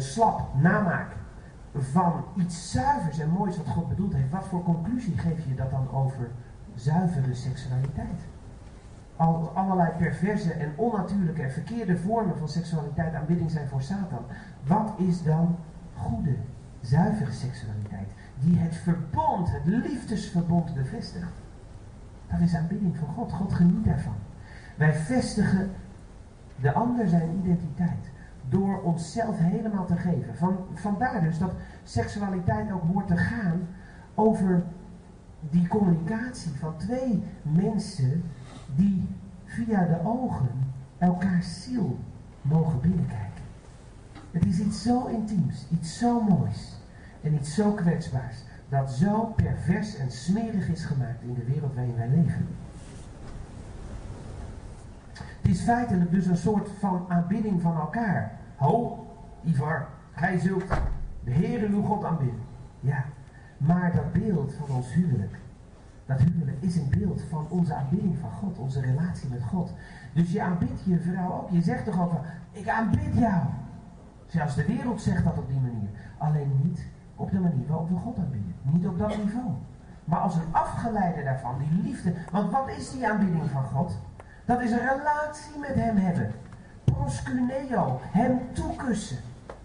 [0.00, 1.16] slap namaak
[1.74, 5.70] van iets zuivers en moois wat God bedoeld heeft, wat voor conclusie geef je dat
[5.70, 6.30] dan over
[6.74, 8.20] zuivere seksualiteit?
[9.20, 14.24] al allerlei perverse en onnatuurlijke en verkeerde vormen van seksualiteit aanbidding zijn voor Satan.
[14.66, 15.56] Wat is dan
[15.94, 16.34] goede,
[16.80, 18.08] zuivere seksualiteit?
[18.38, 21.32] Die het verbond, het liefdesverbond bevestigt.
[22.30, 23.32] Dat is aanbidding van God.
[23.32, 24.16] God geniet daarvan.
[24.76, 25.70] Wij vestigen
[26.60, 28.10] de ander zijn identiteit
[28.48, 30.36] door onszelf helemaal te geven.
[30.36, 33.68] Van, vandaar dus dat seksualiteit ook hoort te gaan
[34.14, 34.62] over
[35.40, 38.22] die communicatie van twee mensen
[38.74, 39.08] die
[39.44, 40.48] via de ogen
[40.98, 41.98] elkaars ziel
[42.42, 43.42] mogen binnenkijken.
[44.30, 46.78] Het is iets zo intiems, iets zo moois
[47.22, 48.36] en iets zo kwetsbaars,
[48.70, 52.46] dat zo pervers en smerig is gemaakt in de wereld waarin wij leven.
[55.16, 58.38] Het is feitelijk dus een soort van aanbidding van elkaar.
[58.56, 59.06] Ho,
[59.44, 60.68] Ivar, gij zult
[61.24, 62.40] de Heere uw God aanbidden.
[62.80, 63.04] Ja,
[63.56, 65.38] maar dat beeld van ons huwelijk,
[66.06, 69.72] dat huwelijk is een beeld van onze aanbidding van God, onze relatie met God.
[70.12, 71.50] Dus je aanbidt je vrouw ook.
[71.50, 73.42] Je zegt toch ook van, ik aanbid jou.
[74.26, 75.88] Zelfs de wereld zegt dat op die manier.
[76.18, 76.86] Alleen niet
[77.20, 78.54] op de manier waarop we God aanbidden.
[78.62, 79.50] Niet op dat niveau.
[80.04, 82.12] Maar als een afgeleide daarvan, die liefde.
[82.30, 83.98] Want wat is die aanbidding van God?
[84.44, 86.32] Dat is een relatie met hem hebben.
[86.84, 89.16] Proskuneo, hem toekussen.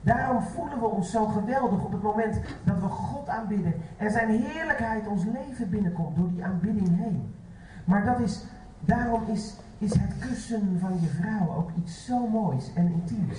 [0.01, 4.29] Daarom voelen we ons zo geweldig op het moment dat we God aanbidden en zijn
[4.29, 7.33] heerlijkheid ons leven binnenkomt door die aanbidding heen.
[7.85, 8.43] Maar dat is,
[8.79, 13.37] daarom is, is het kussen van je vrouw ook iets zo moois en intiems.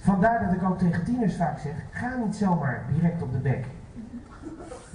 [0.00, 3.66] Vandaar dat ik ook tegen tieners vaak zeg, ga niet zomaar direct op de bek.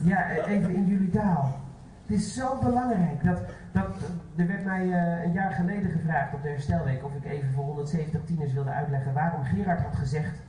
[0.04, 1.60] Ja, even in jullie taal.
[2.06, 3.24] Het is zo belangrijk.
[3.24, 3.39] Dat,
[3.72, 3.96] dat,
[4.36, 7.63] er werd mij uh, een jaar geleden gevraagd op de herstelweek of ik even voor
[7.63, 10.39] 170 tieners wilde uitleggen waarom Gerard had gezegd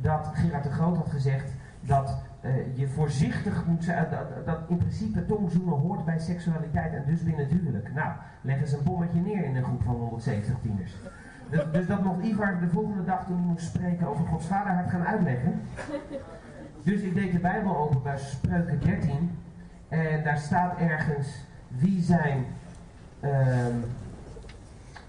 [0.00, 4.76] dat Gerard de Groot had gezegd dat uh, je voorzichtig moet zijn, dat, dat, in
[4.76, 7.92] principe tongzoenen hoort bij seksualiteit en dus binnen het huwelijk.
[7.94, 10.94] Nou, leg eens een bommetje neer in een groep van 170 tieners.
[11.50, 14.90] Dus, dus dat mocht Ivar de volgende dag toen hij moest spreken over Gods vaderhart
[14.90, 15.60] gaan uitleggen.
[16.82, 19.38] Dus ik deed de Bijbel open bij Spreuken 13
[19.88, 21.28] en daar staat ergens
[21.68, 22.46] wie zijn
[23.20, 23.30] uh,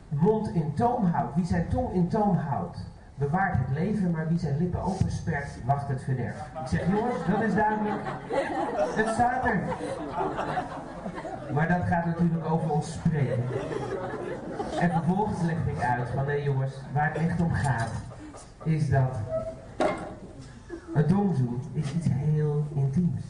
[0.10, 2.78] mond in toom houdt, wie zijn tong in toom houdt,
[3.16, 6.38] bewaart het leven, maar wie zijn lippen openspert, wacht het verderf.
[6.62, 8.02] Ik zeg, jongens, dat is duidelijk.
[8.96, 9.64] Het staat er.
[11.54, 13.44] Maar dat gaat natuurlijk over ons spreken.
[14.80, 17.92] En vervolgens leg ik uit van, nee jongens, waar het echt om gaat,
[18.64, 19.20] is dat
[20.94, 23.24] het domzoen is iets heel intiems.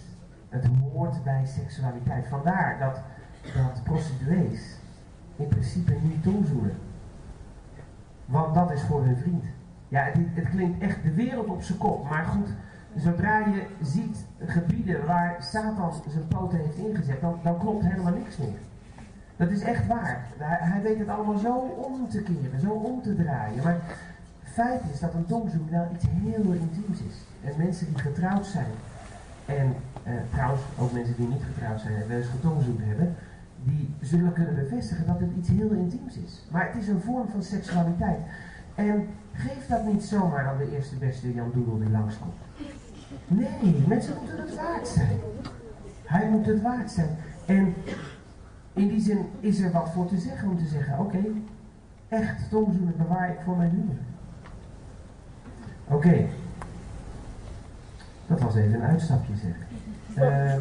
[0.49, 2.27] Het hoort bij seksualiteit.
[2.27, 2.99] Vandaar dat,
[3.53, 4.77] dat prostituees
[5.35, 6.77] in principe niet tongzoenen.
[8.25, 9.43] Want dat is voor hun vriend.
[9.87, 12.09] Ja, het, het, klinkt echt de wereld op zijn kop.
[12.09, 12.47] Maar goed,
[12.95, 18.37] zodra je ziet gebieden waar Satan zijn poten heeft ingezet, dan, dan klopt helemaal niks
[18.37, 18.59] meer.
[19.37, 20.27] Dat is echt waar.
[20.37, 23.63] Hij, weet het allemaal zo om te keren, zo om te draaien.
[23.63, 23.79] Maar
[24.43, 27.15] feit is dat een tongzoen wel iets heel intiems is.
[27.43, 28.71] En mensen die getrouwd zijn,
[29.45, 33.15] en eh, trouwens ook mensen die niet getrouwd zijn en wel eens getongzoend hebben,
[33.63, 36.45] die zullen kunnen bevestigen dat het iets heel intiems is.
[36.51, 38.19] Maar het is een vorm van seksualiteit.
[38.75, 42.33] En geef dat niet zomaar aan de eerste beste Jan Doedel die langskomt.
[43.27, 45.19] Nee, mensen moeten het waard zijn.
[46.03, 47.17] Hij moet het waard zijn.
[47.45, 47.73] En
[48.75, 51.23] in die zin is er wat voor te zeggen om te zeggen, oké,
[52.09, 54.01] echt tongzoenen bewaar ik voor mijn huwelijk.
[55.87, 56.25] Oké.
[58.27, 59.55] Dat was even een uitstapje zeg.
[60.09, 60.53] Uh,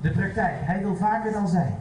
[0.00, 0.54] de praktijk.
[0.60, 1.74] Hij wil vaker dan zij.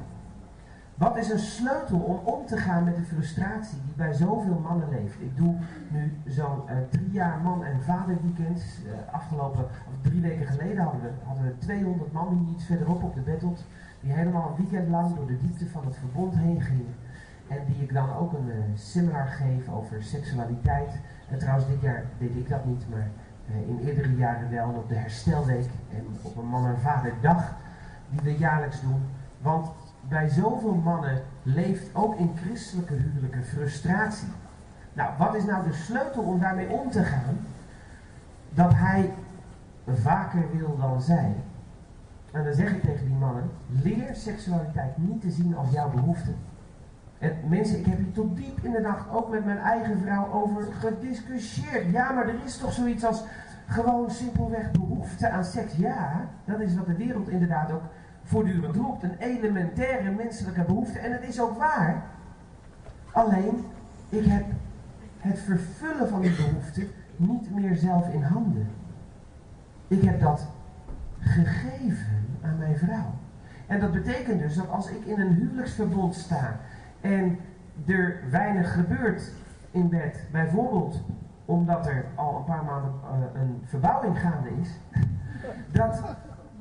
[0.96, 4.90] Wat is een sleutel om om te gaan met de frustratie die bij zoveel mannen
[4.90, 5.22] leeft?
[5.22, 5.56] Ik doe
[5.88, 8.64] nu zo'n uh, drie jaar man- en vaderweekend.
[8.86, 9.66] Uh, afgelopen,
[10.02, 13.64] drie weken geleden hadden we, hadden we 200 man hier iets verderop op de Bettelt.
[14.04, 16.96] Die helemaal een weekend lang door de diepte van het verbond heen gingen.
[17.48, 20.90] En die ik dan ook een uh, seminar geef over seksualiteit.
[21.30, 23.08] En trouwens, dit jaar deed ik dat niet, maar
[23.68, 24.70] in eerdere jaren wel.
[24.70, 27.56] op de herstelweek en op een man- en vaderdag
[28.10, 29.02] die we jaarlijks doen.
[29.42, 29.72] Want
[30.08, 34.28] bij zoveel mannen leeft ook in christelijke huwelijken frustratie.
[34.94, 37.38] Nou, wat is nou de sleutel om daarmee om te gaan?
[38.50, 39.14] Dat hij
[39.88, 41.36] vaker wil dan zij.
[42.34, 46.32] En dan zeg ik tegen die mannen: leer seksualiteit niet te zien als jouw behoefte.
[47.20, 50.32] En mensen, ik heb hier tot diep in de nacht ook met mijn eigen vrouw
[50.32, 51.92] over gediscussieerd.
[51.92, 53.24] Ja, maar er is toch zoiets als
[53.68, 55.76] gewoon simpelweg behoefte aan seks.
[55.76, 57.84] Ja, dat is wat de wereld inderdaad ook
[58.24, 59.04] voortdurend roept.
[59.04, 61.00] Een elementaire menselijke behoefte.
[61.00, 62.04] En het is ook waar.
[63.12, 63.66] Alleen,
[64.10, 64.46] ik heb
[65.20, 68.68] het vervullen van die behoefte niet meer zelf in handen.
[69.88, 70.48] Ik heb dat
[71.20, 73.14] gegeven aan mijn vrouw.
[73.68, 76.60] En dat betekent dus dat als ik in een huwelijksverbond sta
[77.02, 77.40] en
[77.86, 79.32] er weinig gebeurt
[79.72, 81.02] in bed, bijvoorbeeld
[81.46, 84.80] omdat er al een paar maanden uh, een verbouwing gaande is,
[85.80, 86.04] dat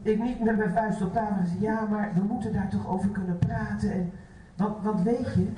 [0.02, 3.10] ik niet met mijn vuist op tafel zeg, ja, maar we moeten daar toch over
[3.10, 3.92] kunnen praten.
[3.92, 4.10] En,
[4.56, 5.52] want, want weet je,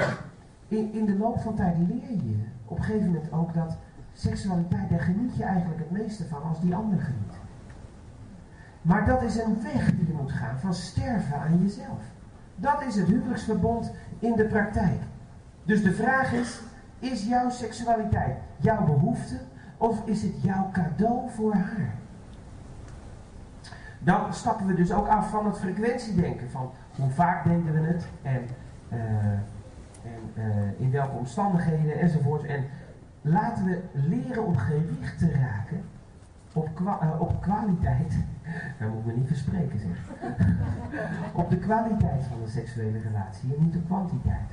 [0.68, 3.76] in, in de loop van tijd leer je op een gegeven moment ook dat
[4.12, 7.33] seksualiteit, daar geniet je eigenlijk het meeste van als die ander geniet.
[8.84, 12.02] Maar dat is een weg die je moet gaan van sterven aan jezelf.
[12.56, 15.00] Dat is het huwelijksverbond in de praktijk.
[15.64, 16.60] Dus de vraag is,
[16.98, 19.38] is jouw seksualiteit jouw behoefte
[19.76, 21.94] of is het jouw cadeau voor haar?
[23.98, 26.50] Dan stappen we dus ook af van het frequentiedenken.
[26.50, 28.42] Van hoe vaak deden we het en,
[28.92, 28.98] uh,
[30.02, 32.44] en uh, in welke omstandigheden enzovoort.
[32.44, 32.64] En
[33.20, 35.84] laten we leren om gewicht te raken
[36.56, 38.14] uh, op kwaliteit.
[38.78, 40.28] Dat moet me niet verspreken zeg.
[41.42, 44.50] op de kwaliteit van een seksuele relatie en niet op kwantiteit.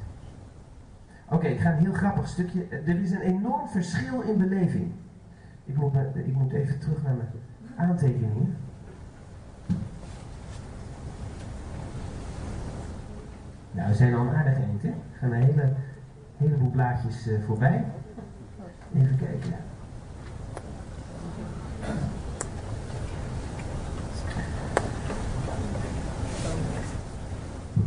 [1.29, 2.67] Oké, ik ga een heel grappig stukje.
[2.67, 4.91] Er is een enorm verschil in beleving.
[5.65, 7.29] Ik moet, ik moet even terug naar mijn
[7.75, 8.55] aantekeningen.
[13.71, 14.89] Nou, we zijn al een aardig eind, hè?
[14.89, 15.73] Er gaan een hele,
[16.37, 17.85] heleboel blaadjes uh, voorbij.
[18.95, 19.55] Even kijken.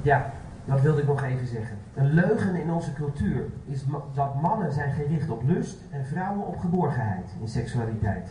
[0.03, 0.31] Ja,
[0.65, 1.77] dat wilde ik nog even zeggen.
[1.95, 3.85] Een leugen in onze cultuur is
[4.15, 8.29] dat mannen zijn gericht op lust en vrouwen op geborgenheid in seksualiteit.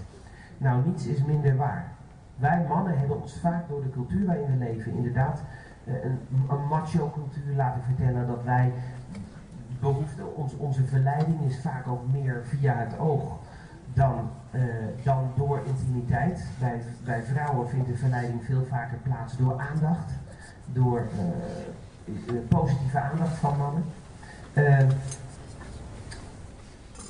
[0.58, 1.92] Nou, niets is minder waar.
[2.36, 5.42] Wij mannen hebben ons vaak door de cultuur waarin we leven inderdaad
[5.84, 8.74] eh, een, een macho cultuur laten vertellen dat wij
[9.80, 13.40] behoefte, ons, onze verleiding is vaak ook meer via het oog
[13.94, 14.62] dan, uh,
[15.04, 16.46] dan door intimiteit.
[16.60, 20.12] Bij, bij vrouwen vindt de verleiding veel vaker plaats door aandacht,
[20.66, 21.08] door
[22.06, 23.84] uh, positieve aandacht van mannen.
[24.54, 24.90] Uh,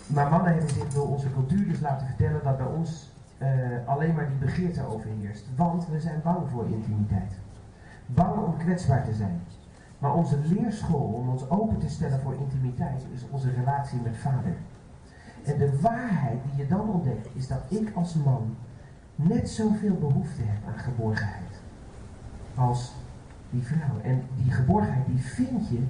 [0.08, 3.12] maar mannen hebben zich door onze cultuur dus laten vertellen dat bij ons
[3.86, 5.46] alleen maar die begeerte overheerst.
[5.56, 7.34] Want we zijn bang voor intimiteit.
[8.06, 9.42] Bang om kwetsbaar te zijn.
[9.98, 14.56] Maar onze leerschool om ons open te stellen voor intimiteit is onze relatie met vader.
[15.44, 18.56] En de waarheid die je dan ontdekt is dat ik als man
[19.16, 21.62] net zoveel behoefte heb aan geborgenheid
[22.56, 22.94] als
[23.50, 24.00] die vrouw.
[24.04, 25.84] En die geborgenheid die vind je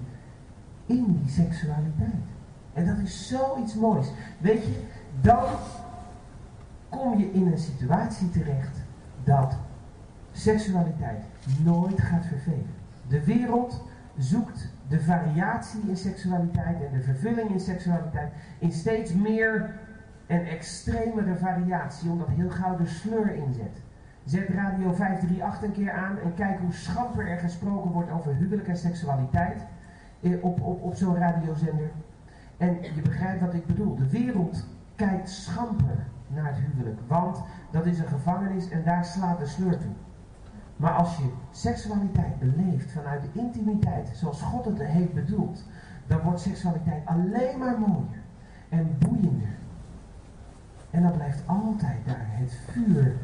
[0.86, 2.24] in die seksualiteit.
[2.74, 4.08] En dat is zoiets moois.
[4.38, 4.84] Weet je,
[5.22, 5.46] dan
[6.90, 8.78] kom je in een situatie terecht
[9.24, 9.58] dat
[10.32, 11.24] seksualiteit
[11.64, 12.74] nooit gaat vervelen.
[13.08, 13.84] De wereld
[14.18, 19.80] zoekt de variatie in seksualiteit en de vervulling in seksualiteit in steeds meer
[20.28, 23.82] en extremere variatie, omdat heel gauw de sleur inzet.
[24.24, 28.68] Zet Radio 538 een keer aan en kijk hoe schamper er gesproken wordt over huwelijk
[28.68, 29.66] en seksualiteit
[30.22, 31.92] eh, op, op, op zo'n radiozender.
[32.58, 33.96] En je begrijpt wat ik bedoel.
[33.96, 34.66] De wereld
[34.96, 39.78] kijkt schamper naar het huwelijk, want dat is een gevangenis en daar slaat de sleur
[39.78, 39.94] toe.
[40.76, 45.64] Maar als je seksualiteit beleeft vanuit de intimiteit, zoals God het heeft bedoeld,
[46.08, 48.22] dan wordt seksualiteit alleen maar mooier
[48.70, 49.56] en boeiender.
[50.90, 53.16] En dan blijft altijd daar het vuur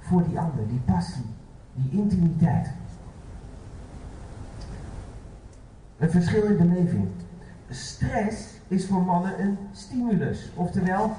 [0.00, 1.24] voor die ander, die passie,
[1.74, 2.70] die intimiteit.
[5.98, 7.08] Een verschil in beleving.
[7.68, 10.50] Stress is voor mannen een stimulus.
[10.54, 11.16] Oftewel,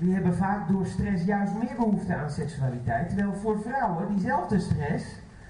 [0.00, 3.08] die hebben vaak door stress juist meer behoefte aan seksualiteit.
[3.08, 5.04] Terwijl voor vrouwen diezelfde stress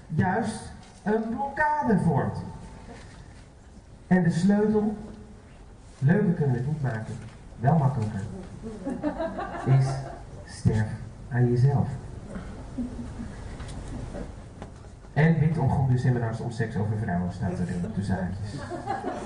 [0.07, 0.71] juist
[1.03, 2.37] een blokkade vormt.
[4.07, 4.97] En de sleutel,
[5.99, 7.13] leuker kunnen we het niet maken,
[7.59, 8.21] wel makkelijker,
[9.65, 9.85] is
[10.45, 10.87] sterf
[11.29, 11.87] aan jezelf.
[15.13, 18.61] En bid om goede seminars om seks over vrouwen, staat er in tussen haakjes.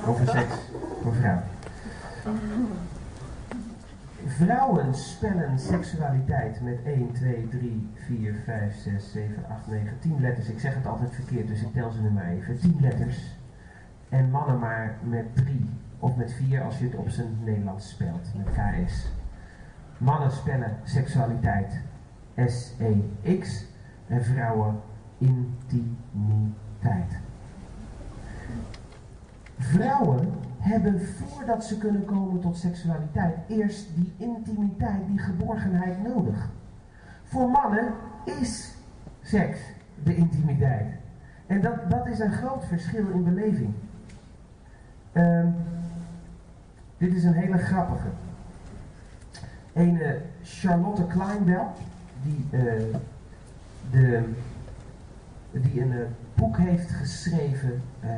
[0.05, 0.53] Over seks
[1.01, 1.43] voor vrouwen.
[4.25, 10.49] Vrouwen spellen seksualiteit met 1, 2, 3, 4, 5, 6, 7, 8, 9, 10 letters.
[10.49, 12.59] Ik zeg het altijd verkeerd, dus ik tel ze nu maar even.
[12.59, 13.37] 10 letters.
[14.09, 15.69] En mannen maar met 3
[15.99, 19.11] of met 4 als je het op zijn Nederlands spelt, met KS.
[19.97, 21.81] Mannen spellen seksualiteit
[22.35, 23.65] S-E-X
[24.07, 24.79] en vrouwen
[25.17, 27.19] intimiteit.
[29.57, 30.33] Vrouwen
[30.63, 36.49] hebben voordat ze kunnen komen tot seksualiteit eerst die intimiteit, die geborgenheid nodig.
[37.23, 37.93] Voor mannen
[38.25, 38.75] is
[39.21, 39.59] seks
[40.03, 40.87] de intimiteit.
[41.47, 43.73] En dat, dat is een groot verschil in beleving.
[45.13, 45.55] Um,
[46.97, 48.07] dit is een hele grappige.
[49.73, 49.99] Een
[50.43, 51.71] Charlotte Kleinbel,
[52.23, 52.95] die, uh,
[53.91, 54.33] de,
[55.51, 56.05] die een uh,
[56.43, 58.09] boek heeft geschreven uh,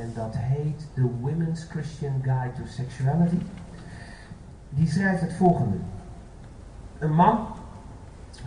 [0.00, 3.38] en dat heet The Women's Christian Guide to Sexuality.
[4.68, 5.76] Die schrijft het volgende.
[6.98, 7.46] Een man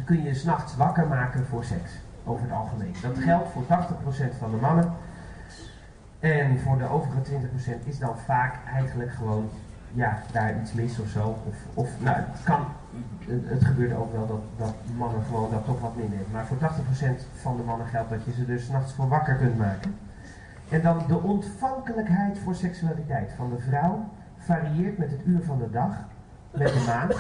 [0.05, 1.91] kun je s'nachts wakker maken voor seks,
[2.23, 2.95] over het algemeen.
[3.01, 4.93] Dat geldt voor 80% van de mannen.
[6.19, 7.21] En voor de overige
[7.83, 9.49] 20% is dan vaak eigenlijk gewoon,
[9.95, 11.37] ja, daar iets mis of zo.
[11.47, 12.65] Of, of nou, het kan
[13.27, 16.33] het, gebeurt ook wel dat, dat mannen gewoon dat toch wat minder hebben.
[16.33, 16.61] Maar voor 80%
[17.41, 19.95] van de mannen geldt dat je ze dus nachts voor wakker kunt maken.
[20.69, 25.69] En dan de ontvankelijkheid voor seksualiteit van de vrouw varieert met het uur van de
[25.69, 25.95] dag,
[26.51, 27.15] met de maand,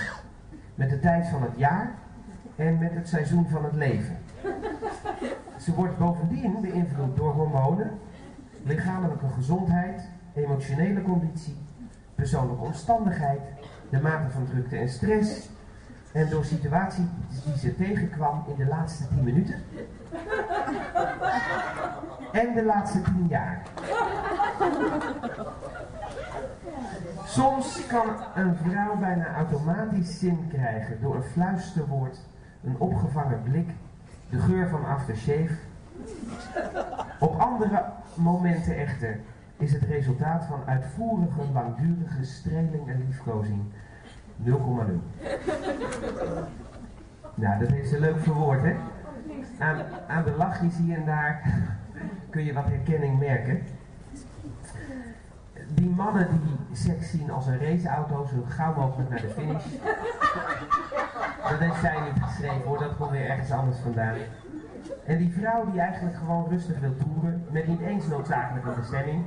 [0.75, 1.91] met de tijd van het jaar
[2.55, 4.17] en met het seizoen van het leven.
[5.59, 7.91] Ze wordt bovendien beïnvloed door hormonen,
[8.63, 10.01] lichamelijke gezondheid,
[10.33, 11.57] emotionele conditie,
[12.15, 13.41] persoonlijke omstandigheid,
[13.89, 15.49] de mate van drukte en stress,
[16.11, 17.09] en door situatie
[17.45, 19.63] die ze tegenkwam in de laatste tien minuten.
[22.31, 23.61] En de laatste tien jaar.
[27.25, 32.19] Soms kan een vrouw bijna automatisch zin krijgen door een fluisterwoord,
[32.63, 33.69] een opgevangen blik,
[34.29, 35.55] de geur van aftershave.
[37.19, 39.19] Op andere momenten echter
[39.57, 43.61] is het resultaat van uitvoerige, langdurige streling en liefkozing
[44.43, 44.51] 0,0.
[47.35, 48.75] Nou, dat is een leuk verwoord, hè?
[49.59, 51.41] Aan, aan de lachjes hier en daar
[52.29, 53.63] kun je wat herkenning merken.
[55.67, 59.65] die mannen die seks zien als een raceauto, zo gauw mogelijk naar de finish.
[61.49, 64.15] Dat heeft zij niet geschreven hoor, dat komt weer ergens anders vandaan.
[65.05, 69.23] En die vrouw die eigenlijk gewoon rustig wil toeren, met niet eens noodzakelijke bestemming.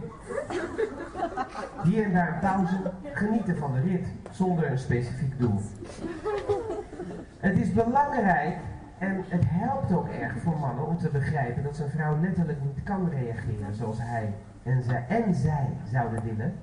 [1.82, 5.60] Hier en daar een pauze, genieten van de rit, zonder een specifiek doel.
[7.38, 8.56] Het is belangrijk
[8.98, 12.82] en het helpt ook erg voor mannen om te begrijpen dat zijn vrouw letterlijk niet
[12.82, 16.54] kan reageren zoals hij en zij, en zij zouden willen.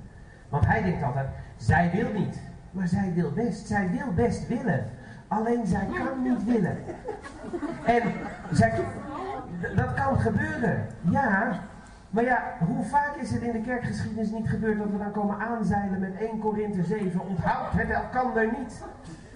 [0.50, 2.40] Want hij denkt altijd, zij wil niet.
[2.72, 4.86] Maar zij wil best, zij wil best willen.
[5.28, 6.78] Alleen zij kan niet willen.
[7.86, 8.02] En
[8.52, 8.72] zij,
[9.76, 11.60] dat kan gebeuren, ja.
[12.10, 15.40] Maar ja, hoe vaak is het in de kerkgeschiedenis niet gebeurd dat we dan komen
[15.40, 18.84] aanzeilen met 1 Korinthe 7, onthoud het elkander niet.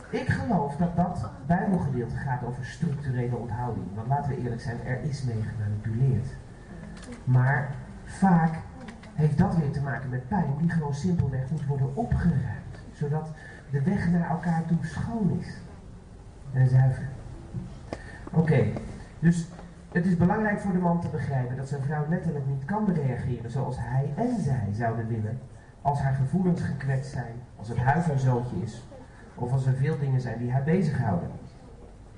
[0.09, 3.85] Ik geloof dat dat bijbelgedeelte gaat over structurele onthouding.
[3.95, 6.27] Want laten we eerlijk zijn, er is mee gemanipuleerd.
[7.23, 7.75] Maar
[8.05, 8.55] vaak
[9.13, 12.79] heeft dat weer te maken met pijn die gewoon simpelweg moet worden opgeruimd.
[12.93, 13.31] Zodat
[13.71, 15.57] de weg naar elkaar toe schoon is.
[16.53, 17.07] En zuiver.
[18.31, 18.63] Oké,
[19.19, 19.47] dus
[19.91, 23.51] het is belangrijk voor de man te begrijpen dat zijn vrouw letterlijk niet kan reageren
[23.51, 25.39] zoals hij en zij zouden willen.
[25.81, 28.05] Als haar gevoelens gekwetst zijn, als het huis
[28.63, 28.87] is,
[29.35, 31.29] of als er veel dingen zijn die haar bezighouden.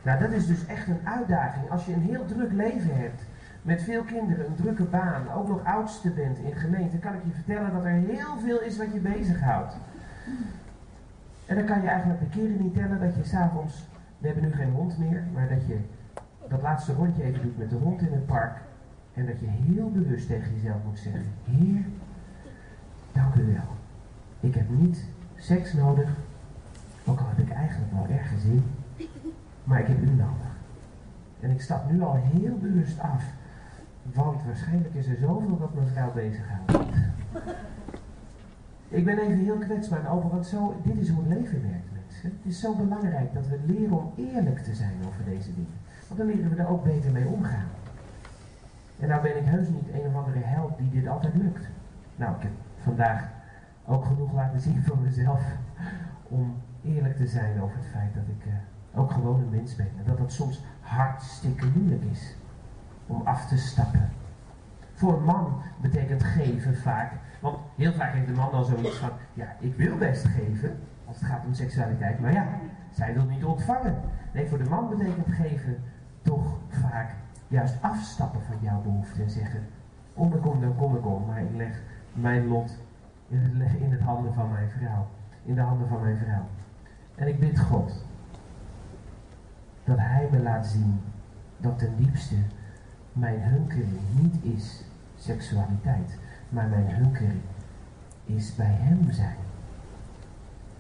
[0.02, 1.70] Nou, dat is dus echt een uitdaging.
[1.70, 3.22] Als je een heel druk leven hebt,
[3.62, 7.32] met veel kinderen, een drukke baan, ook nog oudste bent in gemeente, kan ik je
[7.32, 9.76] vertellen dat er heel veel is wat je bezighoudt.
[11.46, 14.52] En dan kan je eigenlijk de keren niet tellen dat je s'avonds, we hebben nu
[14.52, 15.80] geen hond meer, maar dat je
[16.52, 18.62] dat laatste rondje even doet met de hond in het park.
[19.14, 21.86] En dat je heel bewust tegen jezelf moet zeggen, Heer,
[23.12, 23.76] dank u wel.
[24.40, 26.10] Ik heb niet seks nodig,
[27.06, 28.64] ook al heb ik eigenlijk wel ergens in,
[29.64, 30.52] maar ik heb u nodig.
[31.40, 33.24] En ik stap nu al heel bewust af
[34.04, 36.96] want waarschijnlijk is er zoveel wat mijn vrouw bezighoudt.
[38.88, 42.38] Ik ben even heel kwetsbaar over, want zo, dit is hoe het leven werkt, mensen.
[42.38, 45.81] Het is zo belangrijk dat we leren om eerlijk te zijn over deze dingen.
[46.16, 47.68] Dan leren we er ook beter mee omgaan.
[49.00, 51.68] En nou ben ik heus niet een of andere held die dit altijd lukt.
[52.16, 53.30] Nou, ik heb vandaag
[53.86, 55.42] ook genoeg laten zien van mezelf
[56.28, 58.54] om eerlijk te zijn over het feit dat ik uh,
[59.00, 59.90] ook gewoon een mens ben.
[59.98, 62.36] En dat dat soms hartstikke moeilijk is
[63.08, 64.10] om af te stappen.
[64.94, 69.10] Voor een man betekent geven vaak, want heel vaak heeft de man dan zoiets van,
[69.34, 72.48] ja, ik wil best geven, als het gaat om seksualiteit, maar ja,
[72.92, 73.96] zij wil niet ontvangen.
[74.32, 75.78] Nee, voor de man betekent geven
[76.22, 77.16] toch vaak
[77.48, 79.68] juist afstappen van jouw behoefte en zeggen,
[80.14, 81.82] om ik kom, dan kom ik om, maar ik leg
[82.14, 82.78] mijn lot
[83.28, 85.08] in het, in het handen van mijn vrouw,
[85.44, 86.46] in de handen van mijn vrouw.
[87.16, 88.06] En ik bid God
[89.84, 91.02] dat Hij me laat zien
[91.58, 92.36] dat ten diepste
[93.14, 94.84] mijn hunkering niet is
[95.16, 96.18] seksualiteit,
[96.50, 97.42] maar mijn hunkering
[98.26, 99.36] is bij Hem zijn.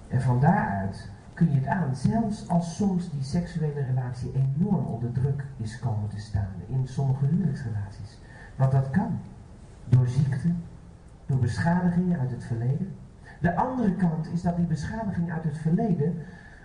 [0.08, 1.10] En van daaruit
[1.42, 6.10] kun je het aan, zelfs als soms die seksuele relatie enorm onder druk is komen
[6.10, 8.18] te staan in sommige huwelijksrelaties.
[8.56, 9.20] Want dat kan.
[9.90, 10.48] Door ziekte,
[11.26, 12.96] door beschadigingen uit het verleden.
[13.40, 16.16] De andere kant is dat die beschadiging uit het verleden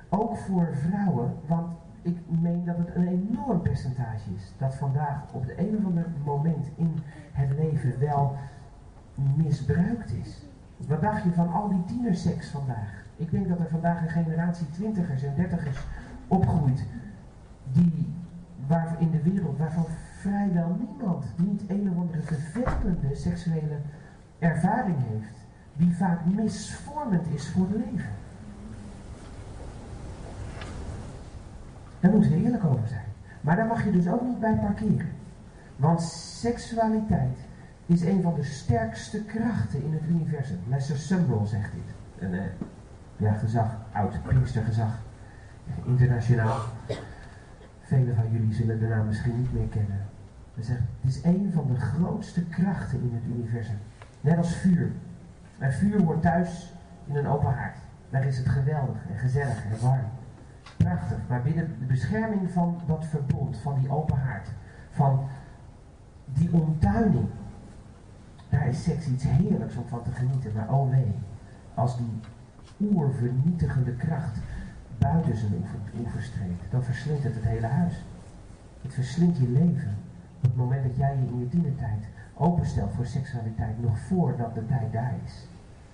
[0.08, 1.72] ook voor vrouwen, want
[2.02, 6.08] ik meen dat het een enorm percentage is dat vandaag op de een of andere
[6.24, 6.98] moment in
[7.32, 8.36] het leven wel
[9.14, 10.42] misbruikt is.
[10.76, 13.05] Wat dacht je van al die tienerseks vandaag?
[13.16, 15.78] Ik denk dat er vandaag een generatie twintigers en dertigers
[16.28, 16.84] opgroeit
[17.72, 18.14] die
[18.66, 19.86] waar in de wereld waarvan
[20.20, 23.76] vrijwel niemand niet een of andere vervelende seksuele
[24.38, 25.36] ervaring heeft,
[25.76, 28.10] die vaak misvormend is voor het leven.
[32.00, 33.04] Daar moeten we eerlijk over zijn.
[33.40, 35.12] Maar daar mag je dus ook niet bij parkeren.
[35.76, 37.38] Want seksualiteit
[37.86, 40.58] is een van de sterkste krachten in het universum.
[40.68, 41.94] Lester Sumrall zegt dit.
[42.18, 42.42] Een uh,
[43.16, 44.98] ja, gezag, oud Pinkstergezag,
[45.84, 46.60] internationaal.
[47.80, 50.06] Velen van jullie zullen de naam misschien niet meer kennen.
[50.54, 53.78] Hij zegt, het is een van de grootste krachten in het universum.
[54.20, 54.92] Net als vuur.
[55.58, 56.72] En vuur wordt thuis
[57.06, 57.76] in een open haard.
[58.10, 60.08] Daar is het geweldig en gezellig en warm.
[60.76, 64.48] Prachtig, maar binnen de bescherming van dat verbond, van die open haard,
[64.90, 65.28] van
[66.24, 67.28] die omtuining,
[68.48, 70.52] daar is seks iets heerlijks om van te genieten.
[70.54, 71.14] Maar oh wee,
[71.74, 72.20] als die
[72.80, 74.38] oervernietigende kracht
[74.98, 75.52] buiten zijn
[75.98, 78.04] oevers treedt, dan verslindt het het hele huis.
[78.82, 79.96] Het verslindt je leven.
[80.36, 82.04] Op het moment dat jij je in je tienertijd
[82.34, 85.48] openstelt voor seksualiteit, nog voordat de tijd daar is.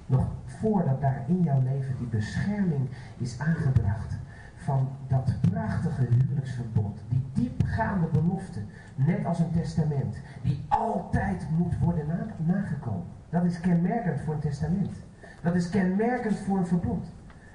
[0.06, 4.16] Nog voordat daar in jouw leven die bescherming is aangebracht
[4.56, 8.60] van dat prachtige huwelijksverbod, die diepgaande belofte
[8.94, 12.06] net als een testament, die altijd moet worden
[12.36, 13.06] nagekomen.
[13.30, 14.96] Dat is kenmerkend voor een testament.
[15.42, 17.06] Dat is kenmerkend voor een verbond.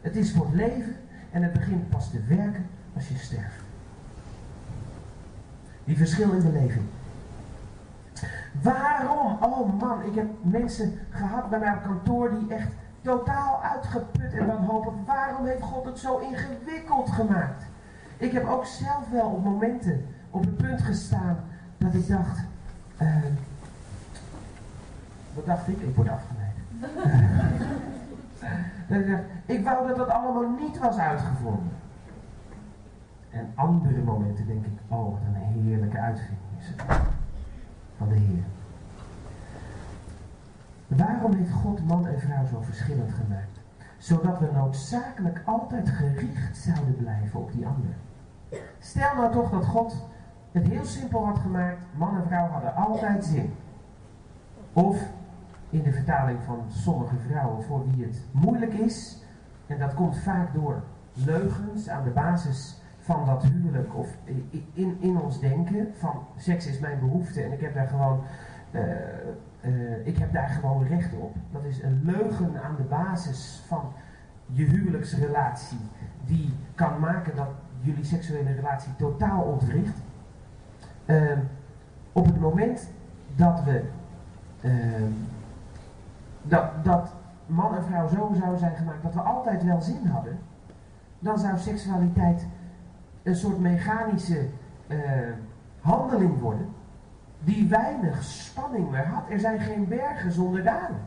[0.01, 0.95] Het is voor het leven
[1.31, 2.65] en het begint pas te werken
[2.95, 3.63] als je sterft.
[5.83, 6.85] Die verschil in beleving.
[8.61, 9.37] Waarom?
[9.41, 12.71] Oh man, ik heb mensen gehad bij mij op kantoor die echt
[13.01, 17.63] totaal uitgeput en dan hopen, waarom heeft God het zo ingewikkeld gemaakt?
[18.17, 21.37] Ik heb ook zelf wel op momenten op het punt gestaan
[21.77, 22.39] dat ik dacht,
[23.01, 23.15] uh,
[25.33, 25.81] wat dacht ik?
[25.81, 26.55] Ik word afgeleid.
[29.45, 31.71] ik wou dat dat allemaal niet was uitgevonden.
[33.29, 36.81] En andere momenten denk ik, oh wat een heerlijke uitvinding is het.
[37.97, 38.43] Van de Heer.
[40.87, 43.59] Waarom heeft God man en vrouw zo verschillend gemaakt?
[43.97, 47.95] Zodat we noodzakelijk altijd gericht zouden blijven op die ander.
[48.79, 50.05] Stel nou toch dat God
[50.51, 51.77] het heel simpel had gemaakt.
[51.97, 53.53] Man en vrouw hadden altijd zin.
[54.73, 55.01] Of
[55.77, 59.23] in de vertaling van sommige vrouwen voor wie het moeilijk is.
[59.67, 64.17] En dat komt vaak door leugens aan de basis van dat huwelijk of
[64.73, 65.87] in, in ons denken.
[65.97, 68.23] Van seks is mijn behoefte en ik heb daar gewoon,
[68.71, 68.81] uh,
[69.61, 71.35] uh, ik heb daar gewoon recht op.
[71.51, 73.91] Dat is een leugen aan de basis van
[74.45, 75.79] je huwelijksrelatie.
[76.25, 77.49] Die kan maken dat
[77.79, 79.97] jullie seksuele relatie totaal ontwricht.
[81.05, 81.31] Uh,
[82.11, 82.89] op het moment
[83.35, 83.83] dat we
[84.61, 85.11] ehm,
[86.47, 87.13] dat, dat
[87.45, 90.39] man en vrouw zo zouden zijn gemaakt dat we altijd wel zin hadden,
[91.19, 92.47] dan zou seksualiteit
[93.23, 94.47] een soort mechanische
[94.87, 94.99] uh,
[95.81, 96.67] handeling worden
[97.43, 99.23] die weinig spanning meer had.
[99.29, 100.99] Er zijn geen bergen zonder dalen.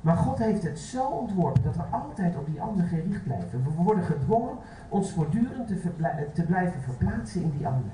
[0.00, 3.64] Maar God heeft het zo ontworpen dat we altijd op die ander gericht blijven.
[3.64, 4.54] We worden gedwongen
[4.88, 5.80] ons voortdurend te,
[6.32, 7.92] te blijven verplaatsen in die ander.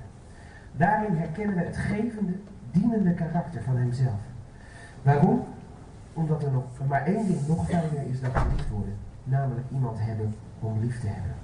[0.76, 2.32] Daarin herkennen we het gevende,
[2.70, 4.20] dienende karakter van hemzelf.
[5.02, 5.44] Waarom?
[6.12, 8.96] Omdat er nog maar één ding nog fijner is dan geliefd worden.
[9.24, 11.34] Namelijk iemand hebben om lief te hebben.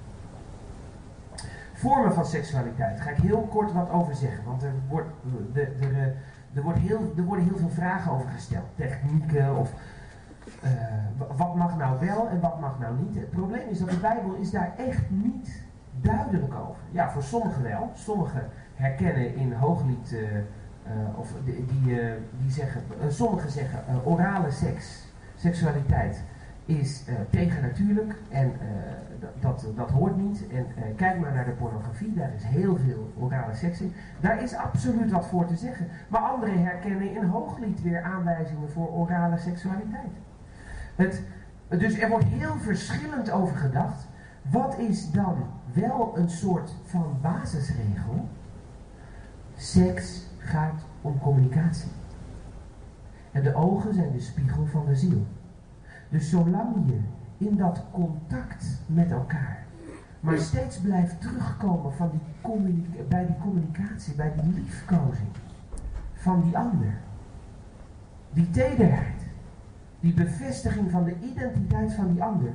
[1.73, 3.01] Vormen van seksualiteit.
[3.01, 4.43] Ga ik heel kort wat over zeggen.
[4.43, 5.09] Want er, wordt,
[6.53, 8.65] er, wordt heel, er worden heel veel vragen over gesteld.
[8.75, 9.73] Technieken of
[10.63, 10.71] uh,
[11.35, 13.15] wat mag nou wel en wat mag nou niet.
[13.15, 15.63] Het probleem is dat de Bijbel is daar echt niet
[16.01, 16.81] duidelijk over.
[16.91, 17.91] Ja, voor sommigen wel.
[17.93, 20.29] Sommigen herkennen in hooglied, uh,
[21.15, 21.99] of die, die,
[22.41, 26.23] die zeggen, sommigen zeggen orale seks, seksualiteit
[26.65, 28.51] is tegennatuurlijk en
[29.39, 30.43] dat, dat hoort niet.
[30.47, 33.93] En kijk maar naar de pornografie, daar is heel veel orale seks in.
[34.19, 35.87] Daar is absoluut wat voor te zeggen.
[36.07, 40.11] Maar anderen herkennen in hooglied weer aanwijzingen voor orale seksualiteit.
[40.95, 41.21] Het,
[41.67, 44.07] dus er wordt heel verschillend over gedacht.
[44.41, 45.35] Wat is dan
[45.73, 48.27] wel een soort van basisregel?
[49.55, 51.91] Seks gaat om communicatie.
[53.31, 55.25] En de ogen zijn de spiegel van de ziel.
[56.09, 56.99] Dus zolang je
[57.37, 59.65] in dat contact met elkaar,
[60.19, 62.21] maar steeds blijft terugkomen van die
[63.07, 65.29] bij die communicatie, bij die liefkozing
[66.13, 66.97] van die ander,
[68.33, 69.21] die tederheid,
[69.99, 72.51] die bevestiging van de identiteit van die ander,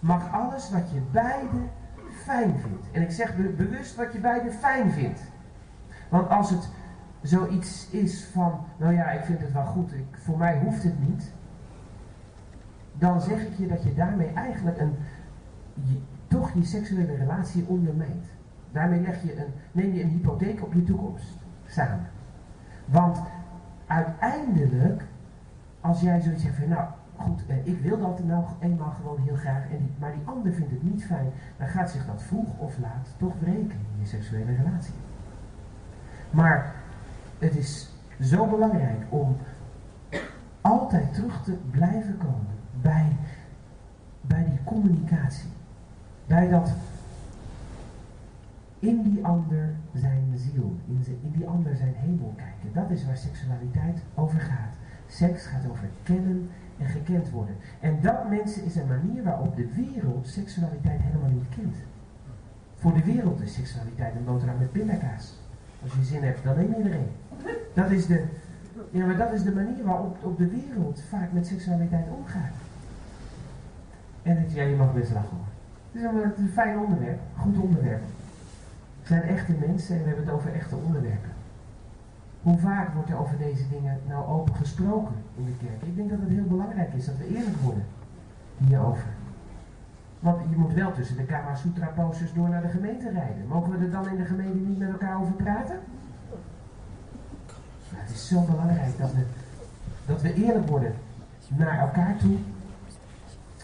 [0.00, 1.58] mag alles wat je beide
[2.24, 2.86] fijn vindt.
[2.92, 5.20] En ik zeg bewust wat je beide fijn vindt.
[6.08, 6.68] Want als het
[7.24, 11.08] zoiets is van, nou ja, ik vind het wel goed, ik, voor mij hoeft het
[11.08, 11.32] niet.
[12.98, 14.96] Dan zeg ik je dat je daarmee eigenlijk een,
[16.28, 18.26] toch je seksuele relatie ondermijnt.
[18.72, 22.06] Daarmee leg je een, neem je een hypotheek op je toekomst samen.
[22.84, 23.22] Want
[23.86, 25.02] uiteindelijk,
[25.80, 29.36] als jij zoiets zegt van, nou goed, eh, ik wil dat nou eenmaal gewoon heel
[29.36, 32.78] graag, en maar die ander vindt het niet fijn, dan gaat zich dat vroeg of
[32.78, 34.94] laat toch breken in je seksuele relatie.
[36.30, 36.74] Maar
[37.44, 37.88] het is
[38.20, 39.36] zo belangrijk om
[40.60, 43.16] altijd terug te blijven komen bij,
[44.20, 45.48] bij die communicatie.
[46.26, 46.72] Bij dat
[48.78, 52.72] in die ander zijn ziel, in, in die ander zijn hemel kijken.
[52.72, 54.72] Dat is waar seksualiteit over gaat.
[55.06, 57.56] Seks gaat over kennen en gekend worden.
[57.80, 61.76] En dat mensen is een manier waarop de wereld seksualiteit helemaal niet kent.
[62.76, 65.34] Voor de wereld is seksualiteit een boterham met pindakaas.
[65.82, 67.08] Als je zin hebt, dan neem je er een.
[67.74, 68.24] Dat is de,
[68.90, 72.54] ja, maar dat is de manier waarop op de wereld vaak met seksualiteit omgaat.
[74.22, 75.46] En het, ja, je mag best lachen hoor.
[75.92, 78.02] Het is, een, een fijn onderwerp, goed onderwerp.
[78.98, 81.30] Het zijn echte mensen en we hebben het over echte onderwerpen.
[82.42, 85.82] Hoe vaak wordt er over deze dingen nou open gesproken in de kerk?
[85.82, 87.84] Ik denk dat het heel belangrijk is dat we eerlijk worden
[88.56, 89.08] hierover.
[90.20, 93.46] Want je moet wel tussen de Kama Sutra posters door naar de gemeente rijden.
[93.48, 95.78] Mogen we er dan in de gemeente niet met elkaar over praten?
[97.96, 99.24] Het is zo belangrijk dat we,
[100.06, 100.94] dat we eerlijk worden
[101.48, 102.36] naar elkaar toe.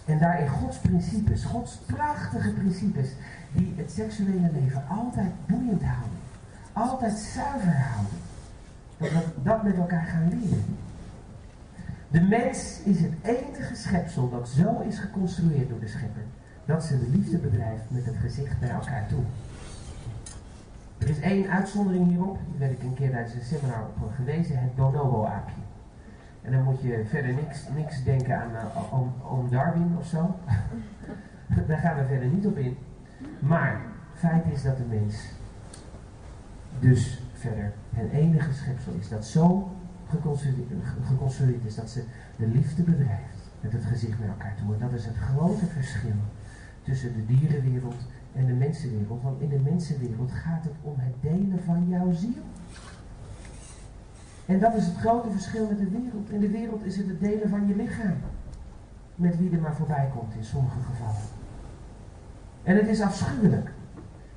[0.05, 3.09] En daarin Gods principes, Gods prachtige principes,
[3.53, 6.19] die het seksuele leven altijd boeiend houden.
[6.73, 8.19] Altijd zuiver houden.
[8.97, 10.65] Dat we dat met elkaar gaan leren.
[12.11, 16.23] De mens is het enige schepsel dat zo is geconstrueerd door de schepper.
[16.65, 19.23] Dat ze de liefde bedrijft met het gezicht naar elkaar toe.
[21.01, 24.59] Er is één uitzondering hierop, daar werd ik een keer tijdens een seminar op gewezen,
[24.59, 25.61] het bonobo-aapje.
[26.43, 30.37] En dan moet je verder niks, niks denken aan uh, oom, Darwin of zo.
[31.69, 32.77] Daar gaan we verder niet op in.
[33.39, 33.81] Maar
[34.15, 35.33] feit is dat de mens
[36.79, 39.71] dus verder het enige schepsel is dat zo
[41.05, 42.05] geconstrueerd is dat ze
[42.37, 44.75] de liefde bedrijft met het gezicht naar elkaar toe.
[44.75, 46.21] En dat is het grote verschil
[46.83, 49.23] tussen de dierenwereld en de mensenwereld.
[49.23, 52.43] Want in de mensenwereld gaat het om het delen van jouw ziel.
[54.47, 56.31] En dat is het grote verschil met de wereld.
[56.31, 58.17] In de wereld is het het delen van je lichaam.
[59.15, 61.23] Met wie er maar voorbij komt in sommige gevallen.
[62.63, 63.73] En het is afschuwelijk.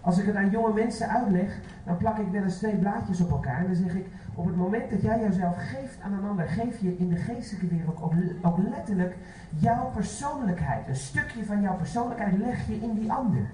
[0.01, 3.31] Als ik het aan jonge mensen uitleg, dan plak ik wel eens twee blaadjes op
[3.31, 3.57] elkaar.
[3.57, 6.81] En dan zeg ik, op het moment dat jij jezelf geeft aan een ander, geef
[6.81, 9.17] je in de geestelijke wereld ook, ook letterlijk
[9.49, 10.87] jouw persoonlijkheid.
[10.87, 13.49] Een stukje van jouw persoonlijkheid leg je in die ander.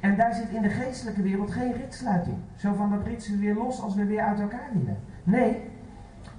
[0.00, 2.36] En daar zit in de geestelijke wereld geen ritsluiting.
[2.56, 4.96] Zo van dat ritsen we weer los als we weer uit elkaar willen.
[5.22, 5.70] Nee,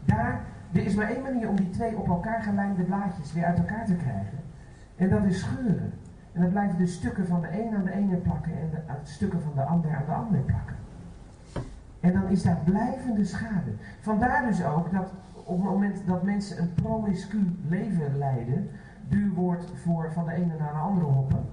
[0.05, 0.41] daar,
[0.71, 3.85] er is maar één manier om die twee op elkaar gelijmde blaadjes weer uit elkaar
[3.85, 4.37] te krijgen.
[4.95, 5.93] En dat is scheuren.
[6.31, 9.41] En dan blijven de stukken van de een aan de ene plakken en de, stukken
[9.41, 10.75] van de ander aan de ander plakken.
[11.99, 13.71] En dan is daar blijvende schade.
[13.99, 18.69] Vandaar dus ook dat op het moment dat mensen een promiscu leven leiden,
[19.07, 21.45] duur wordt voor van de ene naar de andere hoppen.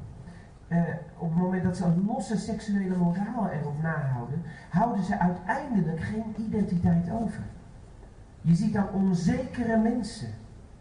[0.69, 0.79] Eh,
[1.19, 6.35] op het moment dat ze een losse seksuele moraal erop nahouden, houden ze uiteindelijk geen
[6.37, 7.43] identiteit over.
[8.41, 10.29] Je ziet dan onzekere mensen.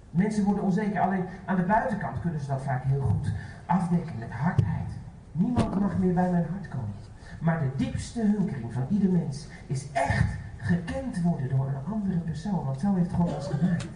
[0.09, 3.31] Mensen worden onzeker, alleen aan de buitenkant kunnen ze dat vaak heel goed
[3.65, 4.89] afdekken met hardheid.
[5.31, 6.93] Niemand mag meer bij mijn hart komen.
[7.39, 12.65] Maar de diepste hunkering van ieder mens is echt gekend worden door een andere persoon.
[12.65, 13.87] Want zo heeft God ons gemaakt.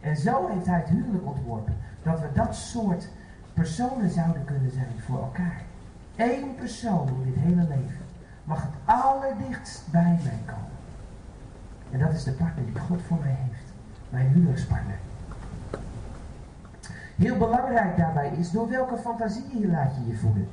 [0.00, 1.76] En zo heeft hij het huwelijk ontworpen.
[2.02, 3.08] Dat we dat soort
[3.54, 5.62] personen zouden kunnen zijn voor elkaar.
[6.16, 8.04] Eén persoon in dit hele leven
[8.44, 10.70] mag het allerdichtst bij mij komen.
[11.90, 13.72] En dat is de partner die God voor mij heeft.
[14.10, 14.98] Mijn huwelijkspartner.
[17.16, 20.48] Heel belangrijk daarbij is, door welke fantasieën laat je je voeden?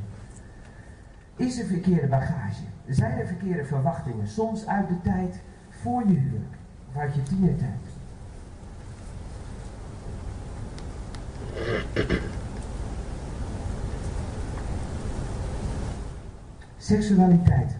[1.36, 2.64] Is er verkeerde bagage?
[2.88, 4.28] Zijn er verkeerde verwachtingen?
[4.28, 5.40] Soms uit de tijd
[5.70, 6.56] voor je huwelijk.
[6.90, 7.88] Of uit je tienertijd.
[16.90, 17.76] Seksualiteit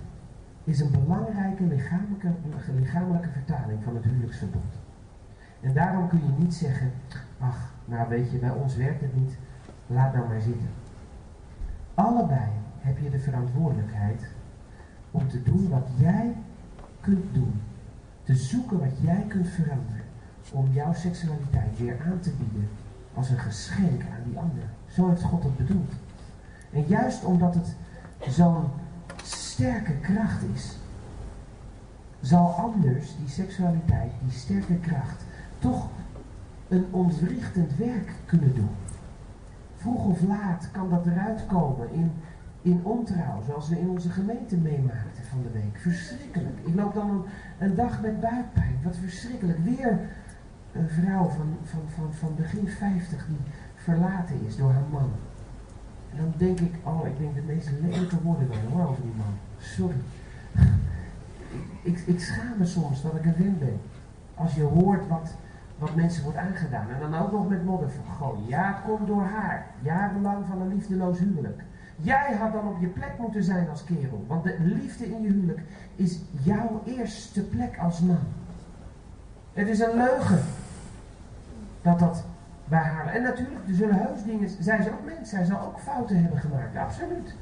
[0.64, 2.32] is een belangrijke lichamelijke,
[2.76, 4.74] lichamelijke vertaling van het huwelijksverbond.
[5.62, 6.92] En daarom kun je niet zeggen,
[7.40, 9.38] ach, nou weet je, bij ons werkt het niet,
[9.88, 10.70] laat nou maar zitten.
[11.94, 12.50] Allebei
[12.80, 14.22] heb je de verantwoordelijkheid
[15.12, 16.36] om te doen wat jij
[17.02, 17.62] kunt doen.
[18.24, 20.06] Te zoeken wat jij kunt veranderen.
[20.52, 22.70] Om jouw seksualiteit weer aan te bieden
[23.14, 24.64] als een geschenk aan die ander.
[24.88, 25.94] Zo heeft God het bedoeld.
[26.72, 27.76] En juist omdat het
[28.28, 28.66] zo'n
[29.60, 30.78] sterke kracht is,
[32.22, 35.24] zal anders die seksualiteit, die sterke kracht,
[35.58, 35.90] toch
[36.68, 38.70] een ontwrichtend werk kunnen doen.
[39.76, 42.12] Vroeg of laat kan dat eruit komen in,
[42.62, 45.78] in ontrouw, zoals we in onze gemeente meemaakten van de week.
[45.78, 46.60] Verschrikkelijk.
[46.64, 47.24] Ik loop dan een,
[47.58, 48.80] een dag met buikpijn.
[48.84, 49.60] Wat verschrikkelijk.
[49.64, 50.00] Weer
[50.72, 53.42] een vrouw van, van, van, van begin 50 die
[53.76, 55.12] verlaten is door haar man.
[56.12, 59.34] En dan denk ik, oh, ik denk de meest lelijke woorden wel hoor die man.
[59.58, 59.96] Sorry.
[61.84, 63.80] Ik, ik schaam me soms dat ik een win ben.
[64.36, 65.34] Als je hoort wat,
[65.78, 66.90] wat mensen wordt aangedaan.
[66.90, 68.48] En dan ook nog met modder van gooien.
[68.48, 69.66] Ja, het komt door haar.
[69.82, 71.64] Jarenlang van een liefdeloos huwelijk.
[71.96, 74.26] Jij had dan op je plek moeten zijn als kerel.
[74.28, 75.62] Want de liefde in je huwelijk
[75.96, 78.20] is jouw eerste plek als man.
[79.54, 80.44] Het is een leugen.
[81.82, 82.24] Dat dat
[82.70, 84.50] En natuurlijk, er zullen heus dingen.
[84.60, 85.30] Zij ook mens.
[85.30, 86.78] Zij zal ook fouten hebben gemaakt.
[86.78, 87.36] Absoluut.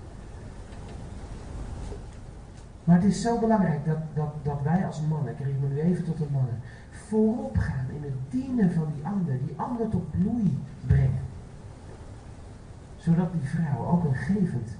[2.83, 5.79] Maar het is zo belangrijk dat, dat, dat wij als mannen, ik richt me nu
[5.79, 6.59] even tot de mannen,
[6.91, 11.25] voorop gaan in het dienen van die ander, die ander tot bloei brengen.
[12.95, 14.77] Zodat die vrouw ook een gevend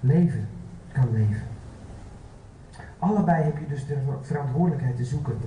[0.00, 0.48] leven
[0.92, 1.46] kan leven.
[2.98, 5.38] Allebei heb je dus de verantwoordelijkheid te zoeken.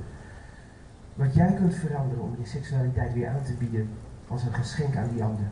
[1.16, 3.90] Wat jij kunt veranderen om je seksualiteit weer aan te bieden
[4.32, 5.46] als een geschenk aan die ander.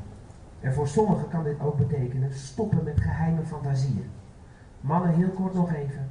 [0.59, 4.05] En voor sommigen kan dit ook betekenen stoppen met geheime fantasieën.
[4.81, 6.09] Mannen, heel kort nog even.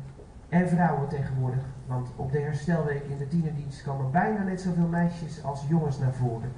[0.48, 5.44] En vrouwen tegenwoordig, want op de herstelweek in de tienerdienst komen bijna net zoveel meisjes
[5.44, 6.50] als jongens naar voren.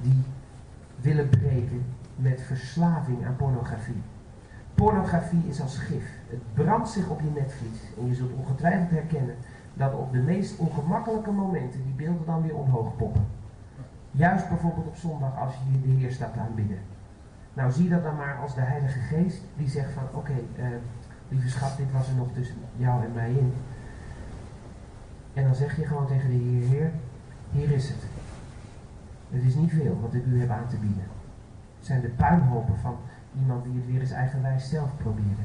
[0.00, 0.22] Die
[1.00, 1.84] willen breken
[2.16, 4.02] met verslaving aan pornografie.
[4.74, 6.04] Pornografie is als gif.
[6.28, 7.80] Het brandt zich op je netvlies.
[7.98, 9.34] En je zult ongetwijfeld herkennen
[9.74, 13.39] dat op de meest ongemakkelijke momenten die beelden dan weer omhoog poppen.
[14.10, 16.78] Juist bijvoorbeeld op zondag als je de Heer staat aanbidden.
[17.54, 20.66] Nou zie dat dan maar als de Heilige Geest die zegt van oké, eh,
[21.28, 23.52] lieve schat, dit was er nog tussen jou en mij in.
[25.34, 26.90] En dan zeg je gewoon tegen de Heer, Heer,
[27.50, 28.06] hier is het.
[29.30, 31.04] Het is niet veel wat ik u heb aan te bieden.
[31.78, 32.96] Het zijn de puinhopen van
[33.40, 35.42] iemand die het weer eens eigenwijs zelf probeerde.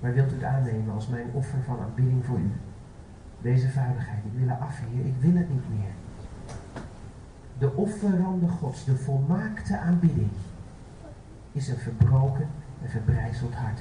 [0.00, 2.50] Maar wilt u het aannemen als mijn offer van aanbidding voor u?
[3.40, 5.92] Deze vuiligheid, ik wil er af, Heer, ik wil het niet meer.
[7.60, 10.30] De offerande gods, de volmaakte aanbidding,
[11.52, 12.48] is een verbroken
[12.82, 13.80] en verbrijzeld hart,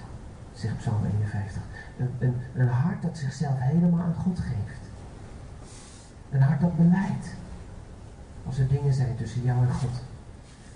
[0.54, 1.62] zegt Psalm 51.
[2.20, 4.82] Een, een, hart dat zichzelf helemaal aan God geeft.
[6.32, 7.36] Een hart dat beleidt.
[8.46, 10.04] Als er dingen zijn tussen jou en God.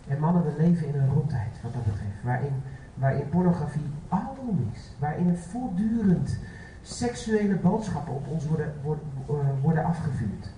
[0.07, 2.23] En mannen, we leven in een rondheid wat dat betreft.
[2.23, 2.53] Waarin,
[2.93, 4.91] waarin pornografie alom is.
[4.99, 6.37] Waarin er voortdurend
[6.81, 10.49] seksuele boodschappen op ons worden, worden, eh, worden afgevuurd.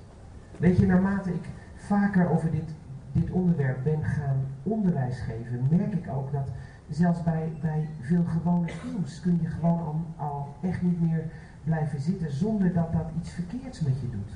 [0.58, 1.50] Weet je, naarmate ik
[1.86, 2.70] vaker over dit,
[3.12, 6.50] dit onderwerp ben gaan onderwijs geven, merk ik ook dat
[6.90, 11.24] zelfs bij, bij veel gewone films kun je gewoon al, echt niet meer
[11.64, 14.32] blijven zitten zonder dat dat iets verkeerds met je doet.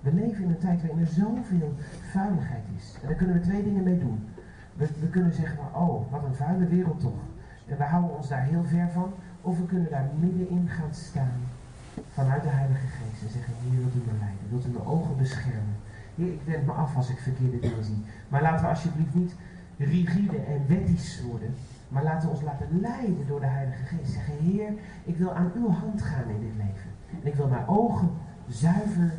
[0.00, 1.74] We leven in een tijd waarin er zoveel
[2.10, 2.98] vuiligheid is.
[3.00, 4.28] En daar kunnen we twee dingen mee doen.
[4.74, 7.20] We, we kunnen zeggen oh, wat een vuile wereld toch.
[7.66, 9.12] En we houden ons daar heel ver van.
[9.40, 11.40] Of we kunnen daar middenin gaan staan
[12.08, 14.48] vanuit de Heilige Geest en zeggen, Heer, wilt u me leiden?
[14.50, 15.76] Wilt u mijn ogen beschermen?
[16.16, 18.04] Ik wend me af als ik verkeerde dingen zie.
[18.28, 19.34] Maar laten we alsjeblieft niet
[19.76, 21.54] rigide en wettisch worden.
[21.88, 24.12] Maar laten we ons laten leiden door de Heilige Geest.
[24.12, 24.72] Zeggen, Heer,
[25.04, 26.90] ik wil aan uw hand gaan in dit leven.
[27.22, 28.10] En ik wil mijn ogen
[28.48, 29.12] zuiver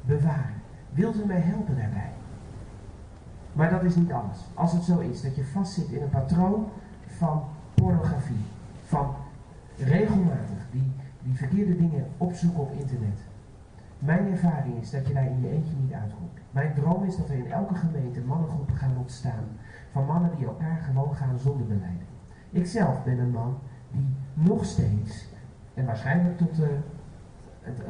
[0.00, 0.62] bewaren.
[0.90, 2.12] Wilt u mij helpen daarbij?
[3.52, 4.38] Maar dat is niet alles.
[4.54, 6.68] Als het zo is dat je vastzit in een patroon
[7.06, 8.44] van pornografie,
[8.84, 9.14] van
[9.76, 13.18] regelmatig die, die verkeerde dingen opzoeken op internet.
[14.04, 16.38] Mijn ervaring is dat je daar in je eentje niet uitkomt.
[16.50, 19.44] Mijn droom is dat er in elke gemeente mannengroepen gaan ontstaan.
[19.92, 22.06] Van mannen die elkaar gewoon gaan zonder beleiden.
[22.50, 23.58] Ik zelf ben een man
[23.90, 25.28] die nog steeds,
[25.74, 26.66] en waarschijnlijk tot, uh,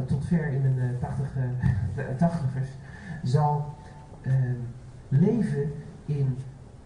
[0.07, 2.69] tot ver in mijn uh, tachtigers,
[3.23, 3.75] zal
[4.23, 4.35] uh,
[5.09, 5.73] leven
[6.05, 6.39] in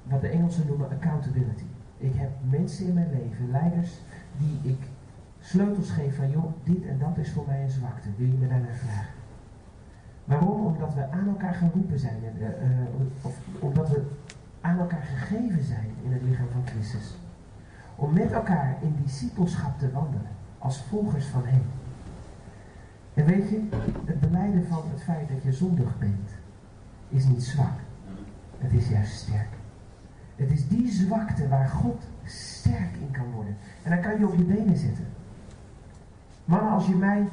[0.02, 1.66] wat de Engelsen noemen accountability.
[1.96, 4.00] Ik heb mensen in mijn leven, leiders,
[4.36, 4.78] die ik
[5.40, 8.08] sleutels geef van joh, dit en dat is voor mij een zwakte.
[8.16, 9.17] Wil je me daarnaar vragen?
[10.28, 10.66] Waarom?
[10.66, 12.16] Omdat we aan elkaar geroepen zijn.
[12.40, 12.48] Uh,
[13.22, 14.02] of omdat we
[14.60, 17.16] aan elkaar gegeven zijn in het lichaam van Christus.
[17.96, 20.30] Om met elkaar in discipelschap te wandelen.
[20.58, 21.62] Als volgers van Hem.
[23.14, 23.68] En weet je,
[24.04, 26.30] het beleiden van het feit dat je zondig bent,
[27.08, 27.78] is niet zwak.
[28.58, 29.48] Het is juist sterk.
[30.36, 33.56] Het is die zwakte waar God sterk in kan worden.
[33.82, 35.06] En dan kan je op je benen zitten.
[36.44, 37.28] Mannen, als je mij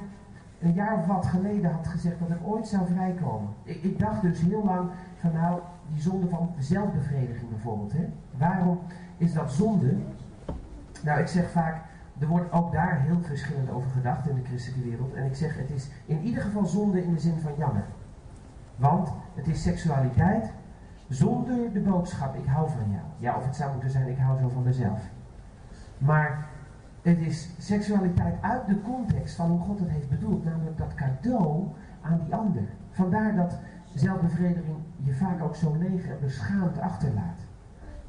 [0.60, 3.50] een jaar of wat geleden had gezegd dat ik ooit zou vrijkomen.
[3.64, 5.60] Ik, ik dacht dus heel lang van nou,
[5.92, 7.94] die zonde van zelfbevrediging bijvoorbeeld.
[7.94, 8.06] Hè?
[8.38, 8.80] Waarom
[9.18, 9.96] is dat zonde?
[11.04, 11.82] Nou, ik zeg vaak,
[12.20, 15.14] er wordt ook daar heel verschillend over gedacht in de christelijke wereld.
[15.14, 17.86] En ik zeg, het is in ieder geval zonde in de zin van jammer.
[18.76, 20.52] Want het is seksualiteit
[21.10, 23.04] zonder de boodschap, ik hou van jou.
[23.18, 25.02] Ja, of het zou moeten zijn, ik hou zo van mezelf.
[25.98, 26.46] Maar
[27.06, 30.44] het is seksualiteit uit de context van hoe God het heeft bedoeld.
[30.44, 31.68] Namelijk dat cadeau
[32.02, 32.64] aan die ander.
[32.92, 33.58] Vandaar dat
[33.96, 37.40] zelfbevrediging je vaak ook zo leeg en beschaamd achterlaat.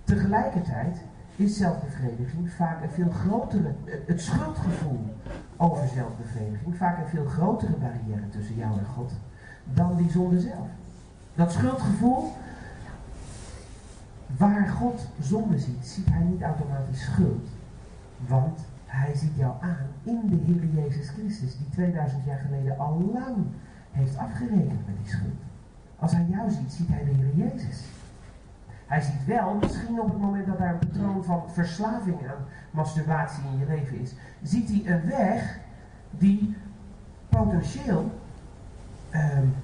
[0.04, 0.98] Tegelijkertijd
[1.36, 3.74] is zelfbevrediging vaak een veel grotere,
[4.06, 5.14] het schuldgevoel
[5.56, 9.12] over zelfbevrediging, vaak een veel grotere barrière tussen jou en God
[9.64, 10.68] dan die zonde zelf.
[11.34, 12.32] Dat schuldgevoel,
[14.36, 17.48] waar God zonde ziet, ziet hij niet automatisch schuld.
[18.26, 23.10] Want hij ziet jou aan in de Heer Jezus Christus, die 2000 jaar geleden al
[23.12, 23.36] lang
[23.90, 25.40] heeft afgerekend met die schuld.
[25.98, 27.84] Als hij jou ziet, ziet hij de Heer Jezus.
[28.86, 33.44] Hij ziet wel, misschien op het moment dat daar een patroon van verslaving aan masturbatie
[33.52, 35.58] in je leven is, ziet hij een weg
[36.10, 36.56] die
[37.28, 38.10] potentieel
[39.14, 39.54] um,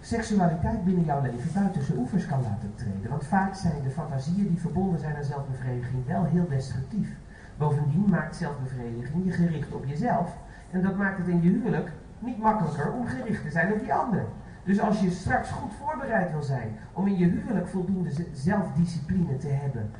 [0.00, 3.10] seksualiteit binnen jouw leven buiten zijn oevers kan laten treden.
[3.10, 7.08] Want vaak zijn de fantasieën die verbonden zijn aan zelfbevrediging wel heel destructief.
[7.56, 10.36] Bovendien maakt zelfbevrediging je gericht op jezelf.
[10.70, 13.94] En dat maakt het in je huwelijk niet makkelijker om gericht te zijn op die
[13.94, 14.24] ander.
[14.64, 19.48] Dus als je straks goed voorbereid wil zijn om in je huwelijk voldoende zelfdiscipline te
[19.48, 19.90] hebben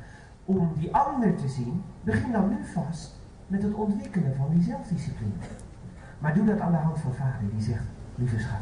[0.45, 5.31] om die ander te zien, begin dan nu vast met het ontwikkelen van die zelfdiscipline.
[6.19, 7.85] Maar doe dat aan de hand van vader die zegt,
[8.15, 8.59] lieve schat,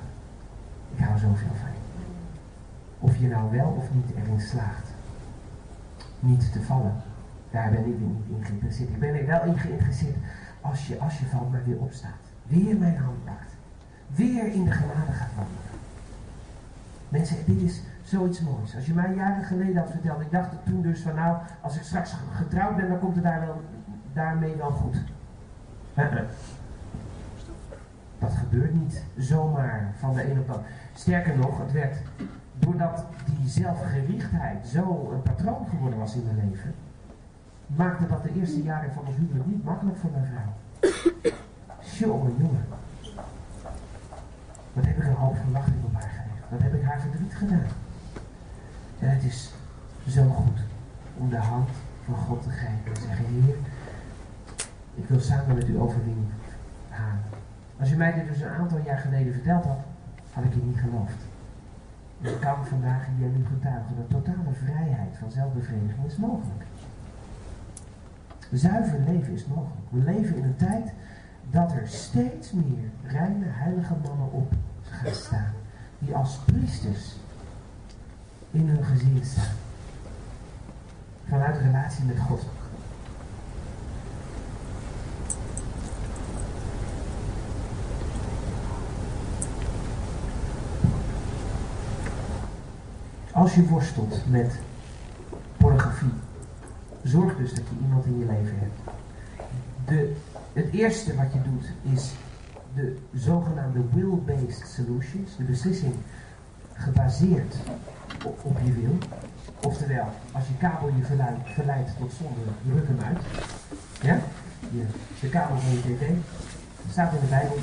[0.96, 1.80] ik hou zoveel van je.
[3.00, 4.94] Of je nou wel of niet erin slaagt
[6.22, 7.02] niet te vallen.
[7.52, 8.90] Daar ben ik niet in geïnteresseerd.
[8.90, 10.16] Ik ben er wel in geïnteresseerd
[10.62, 12.22] als je, als je valt, maar weer opstaat.
[12.48, 13.56] Weer mijn hand pakt.
[14.08, 15.80] Weer in de genade gaat wandelen.
[17.10, 18.76] Mensen, dit is zoiets moois.
[18.76, 21.82] Als je mij jaren geleden had verteld, ik dacht toen dus van nou, als ik
[21.82, 23.62] straks getrouwd ben, dan komt het daar wel,
[24.14, 24.98] daarmee wel goed.
[28.20, 30.70] Dat gebeurt niet zomaar van de ene op de andere.
[30.94, 31.98] Sterker nog, het werd
[32.60, 36.74] doordat die zelfgerichtheid zo een patroon geworden was in mijn leven,
[37.76, 40.54] maakte dat de eerste jaren van ons huwelijk niet makkelijk voor mijn vrouw.
[41.98, 42.66] Jongen, jongen.
[44.74, 46.50] Wat heb ik een hoop verwachting op haar gelegd.
[46.50, 47.66] Wat heb ik haar verdriet gedaan.
[49.00, 49.54] En het is
[50.08, 50.60] zo goed
[51.18, 51.70] om de hand
[52.06, 53.56] van God te geven en zeggen, Heer,
[54.96, 56.28] ik wil samen met u overwinning
[56.90, 57.24] halen.
[57.80, 59.80] Als u mij dit dus een aantal jaar geleden verteld had,
[60.34, 61.22] had ik je niet geloofd.
[62.22, 66.64] Ik kan vandaag hier nu getuigen dat totale vrijheid van zelfbevrediging is mogelijk.
[68.52, 69.90] Zuiver leven is mogelijk.
[69.90, 70.94] We leven in een tijd
[71.50, 75.54] dat er steeds meer reine, heilige mannen op gaan staan.
[76.00, 77.16] Die als priesters
[78.52, 79.56] in hun gezin staan.
[81.28, 82.46] Vanuit relatie met God.
[93.32, 94.60] Als je worstelt met
[97.12, 98.80] zorg dus dat je iemand in je leven hebt.
[99.86, 100.16] De,
[100.54, 102.12] het eerste wat je doet is
[102.76, 105.94] de zogenaamde will-based solutions, de beslissing
[106.74, 107.56] gebaseerd
[108.26, 108.98] op, op, je wil.
[109.62, 111.04] Oftewel, als je kabel je
[111.44, 113.20] verleidt, tot zonde, ruk hem uit.
[114.02, 114.20] Ja?
[114.72, 114.86] Je,
[115.20, 116.10] de kabel van je tv
[116.90, 117.58] staat in de Bijbel.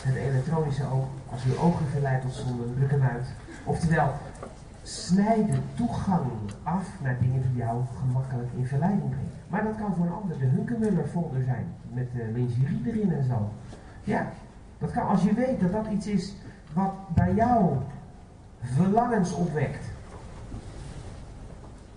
[0.00, 3.26] Het elektronische oog, als je ogen verleidt tot zonde, ruk hem uit.
[3.64, 4.14] Oftewel,
[4.88, 6.30] snij de toegang
[6.62, 9.30] af naar dingen die jou gemakkelijk in verleiding brengen.
[9.48, 13.24] Maar dat kan voor een ander de Hunkemuller folder zijn, met de lingerie erin en
[13.24, 13.50] zo.
[14.04, 14.26] Ja,
[14.78, 16.34] dat kan als je weet dat dat iets is
[16.72, 17.76] wat bij jou
[18.62, 19.84] verlangens opwekt.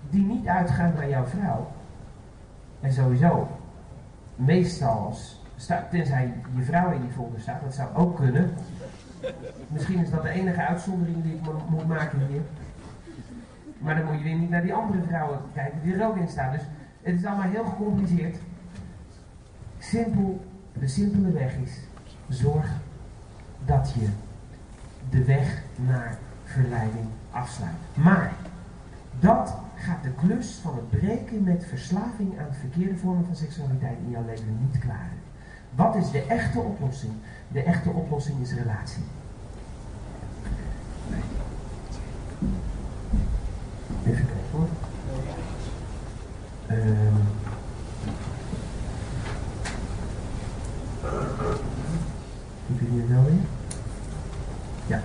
[0.10, 1.68] Die niet uitgaan bij jouw vrouw.
[2.80, 3.48] En sowieso,
[4.36, 5.16] meestal,
[5.89, 8.54] tenzij je vrouw in die folder staat, dat zou ook kunnen.
[9.68, 12.42] Misschien is dat de enige uitzondering die ik moet maken hier.
[13.82, 16.28] Maar dan moet je weer niet naar die andere vrouwen kijken die er ook in
[16.28, 16.52] staan.
[16.52, 16.62] Dus
[17.02, 18.38] het is allemaal heel gecompliceerd.
[19.78, 21.80] Simpel, de simpele weg is,
[22.28, 22.72] zorg
[23.66, 24.08] dat je
[25.10, 27.76] de weg naar verleiding afsluit.
[27.94, 28.32] Maar
[29.20, 34.12] dat gaat de klus van het breken met verslaving aan verkeerde vormen van seksualiteit in
[34.12, 35.20] jouw leven niet klaren.
[35.76, 37.14] Wat is de echte oplossing?
[37.48, 39.04] De echte oplossing is relatie.
[44.06, 44.68] Even kijken hoor.
[46.72, 46.78] Uh,
[52.68, 53.46] Moet je hier wel in?
[54.88, 55.02] Ja.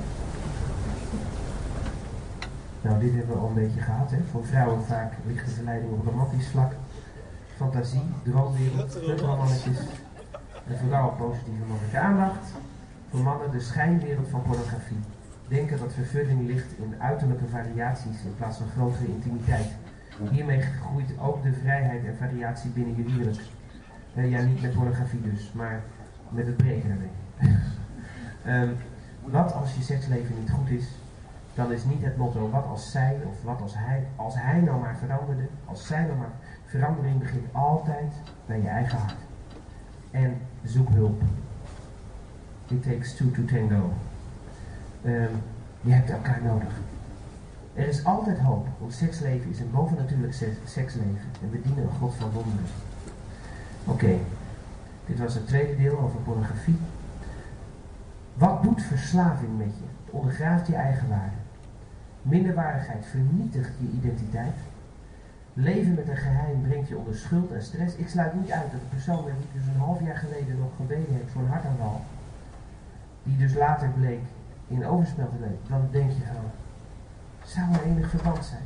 [2.82, 4.10] Nou, dit hebben we al een beetje gehad.
[4.10, 4.18] Hè.
[4.36, 6.72] Voor vrouwen vaak ligt de verleiding op romantisch vlak.
[7.56, 9.78] Fantasie, droomwereld, met mannetjes.
[10.66, 12.52] En vooral positieve mannelijke aandacht.
[13.10, 14.98] Voor mannen de schijnwereld van pornografie
[15.48, 19.68] denken dat vervulling ligt in uiterlijke variaties in plaats van grotere intimiteit.
[20.30, 23.40] Hiermee groeit ook de vrijheid en variatie binnen je huwelijk.
[24.14, 25.82] Uh, ja, niet met pornografie dus, maar
[26.28, 28.62] met het breken ermee.
[28.62, 28.76] um,
[29.36, 30.86] wat als je seksleven niet goed is,
[31.56, 34.80] dan is niet het motto wat als zij of wat als hij, als hij nou
[34.80, 36.30] maar veranderde, als zij nou maar.
[36.64, 38.14] Verandering begint altijd
[38.46, 39.16] bij je eigen hart.
[40.10, 41.22] En zoek hulp.
[42.66, 43.92] It takes two to tango.
[45.04, 45.42] Um,
[45.80, 46.80] je hebt elkaar nodig.
[47.74, 50.32] Er is altijd hoop, want seksleven is een bovennatuurlijk
[50.64, 52.66] seksleven en we dienen een God van wonderen.
[53.84, 54.18] Oké,
[55.06, 56.78] dit was het tweede deel over pornografie.
[58.34, 59.84] Wat doet verslaving met je?
[60.04, 61.45] Het ondergraaft je eigen waarde.
[62.28, 64.56] Minderwaardigheid vernietigt je identiteit.
[65.52, 67.96] Leven met een geheim brengt je onder schuld en stress.
[67.96, 71.14] Ik sluit niet uit dat de persoon wie dus een half jaar geleden nog gebeden
[71.14, 72.00] heeft voor een hartaanval,
[73.22, 74.20] die dus later bleek
[74.68, 76.50] in overspel te leven, dan denk je van,
[77.44, 78.62] zou er enig verband zijn?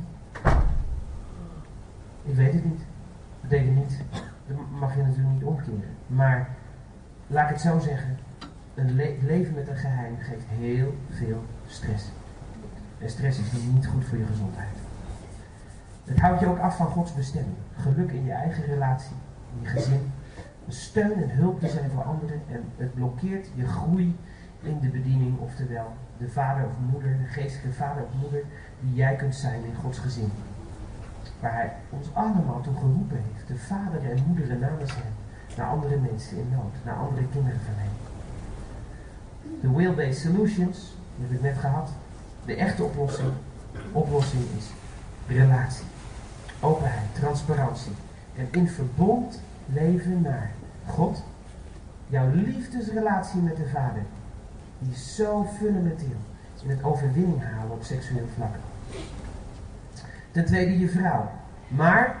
[2.23, 2.79] Ik weet het niet.
[3.41, 4.01] Dat betekent niet,
[4.47, 5.95] dat mag je natuurlijk niet omkeren.
[6.07, 6.49] Maar
[7.27, 8.17] laat ik het zo zeggen,
[8.73, 12.11] een leven met een geheim geeft heel veel stress.
[13.01, 14.77] En stress is niet goed voor je gezondheid.
[16.05, 17.57] Het houdt je ook af van Gods bestemming.
[17.75, 19.15] Geluk in je eigen relatie,
[19.55, 20.11] in je gezin,
[20.67, 24.15] steun en hulp te zijn voor anderen en het blokkeert je groei
[24.61, 28.43] in de bediening, oftewel de vader of moeder, de geestelijke vader of moeder
[28.79, 30.31] die jij kunt zijn in Gods gezin.
[31.39, 35.13] Waar Hij ons allemaal toe geroepen heeft, de vader en moederen namens Hem,
[35.57, 37.91] naar andere mensen in nood, naar andere kinderen van Hem.
[39.61, 41.89] De will-based solutions, die heb ik net gehad,
[42.45, 43.31] de echte oplossing,
[43.91, 44.65] oplossing is
[45.27, 45.85] relatie,
[46.59, 47.91] openheid, transparantie
[48.35, 50.51] en in verbond leven naar
[50.87, 51.23] God.
[52.07, 54.03] Jouw liefdesrelatie met de Vader,
[54.79, 56.17] die is zo fundamenteel
[56.63, 58.55] in het overwinning halen op seksueel vlak.
[60.31, 61.31] Ten tweede je vrouw.
[61.67, 62.15] Maar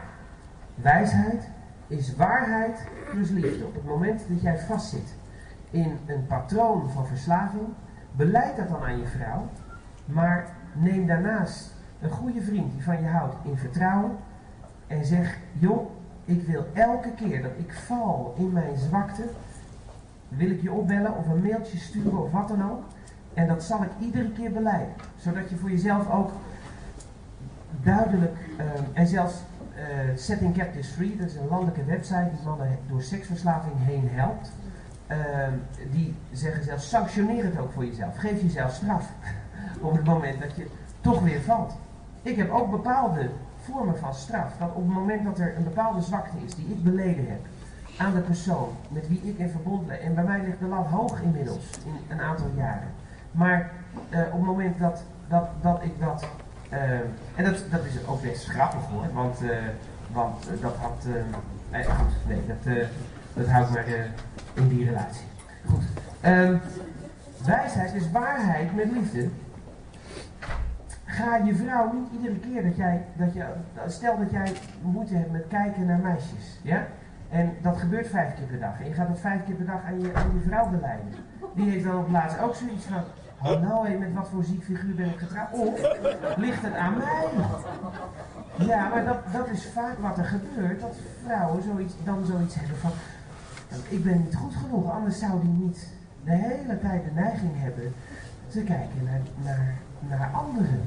[0.75, 1.47] wijsheid
[1.87, 3.65] is waarheid plus liefde.
[3.65, 5.13] Op het moment dat jij vastzit
[5.69, 7.67] in een patroon van verslaving,
[8.11, 9.49] beleid dat dan aan je vrouw.
[10.13, 14.11] Maar neem daarnaast een goede vriend die van je houdt in vertrouwen
[14.87, 15.89] en zeg: joh,
[16.25, 19.23] ik wil elke keer dat ik val in mijn zwakte,
[20.27, 22.83] wil ik je opbellen of een mailtje sturen of wat dan ook.
[23.33, 24.93] En dat zal ik iedere keer beleiden.
[25.17, 26.31] Zodat je voor jezelf ook
[27.83, 29.43] duidelijk, ehm, en zelfs
[29.75, 34.51] uh, Setting Captives Free, dat is een landelijke website die mannen door seksverslaving heen helpt.
[35.07, 35.53] Ehm,
[35.91, 38.17] die zeggen zelfs, sanctioneer het ook voor jezelf.
[38.17, 39.11] Geef jezelf straf
[39.81, 40.67] op het moment dat je
[41.01, 41.73] toch weer valt.
[42.21, 43.29] Ik heb ook bepaalde
[43.61, 44.57] vormen van straf.
[44.59, 47.39] Dat op het moment dat er een bepaalde zwakte is die ik beleden heb
[47.97, 50.01] aan de persoon met wie ik in verbond ben.
[50.01, 52.89] En bij mij ligt de lat hoog inmiddels, in een aantal jaren.
[53.31, 53.71] Maar
[54.09, 56.25] uh, op het moment dat, dat, dat ik dat.
[56.73, 56.91] Uh,
[57.35, 59.49] en dat, dat is ook best grappig hoor, want, uh,
[60.11, 61.05] want dat had.
[61.71, 61.85] nee,
[62.27, 62.87] nee, dat,
[63.33, 63.85] dat houdt maar
[64.53, 65.25] in die relatie.
[65.69, 65.83] Goed.
[66.25, 66.61] Um,
[67.45, 69.29] wijsheid is waarheid met liefde.
[71.11, 73.45] Ga je vrouw niet iedere keer dat jij, dat je,
[73.87, 76.87] stel dat jij moeite hebt met kijken naar meisjes, ja?
[77.29, 78.79] En dat gebeurt vijf keer per dag.
[78.79, 81.13] En je gaat dat vijf keer per dag aan je, aan je vrouw beleiden.
[81.53, 83.03] Die heeft dan op laatst ook zoiets van,
[83.61, 85.51] nou, met wat voor ziek figuur ben ik getrouwd?
[85.51, 85.81] Of,
[86.37, 87.27] ligt het aan mij?
[88.67, 90.95] Ja, maar dat, dat is vaak wat er gebeurt, dat
[91.25, 92.91] vrouwen zoiets, dan zoiets hebben van,
[93.89, 95.87] ik ben niet goed genoeg, anders zou die niet
[96.23, 97.93] de hele tijd de neiging hebben
[98.47, 100.81] te kijken naar, naar, naar anderen.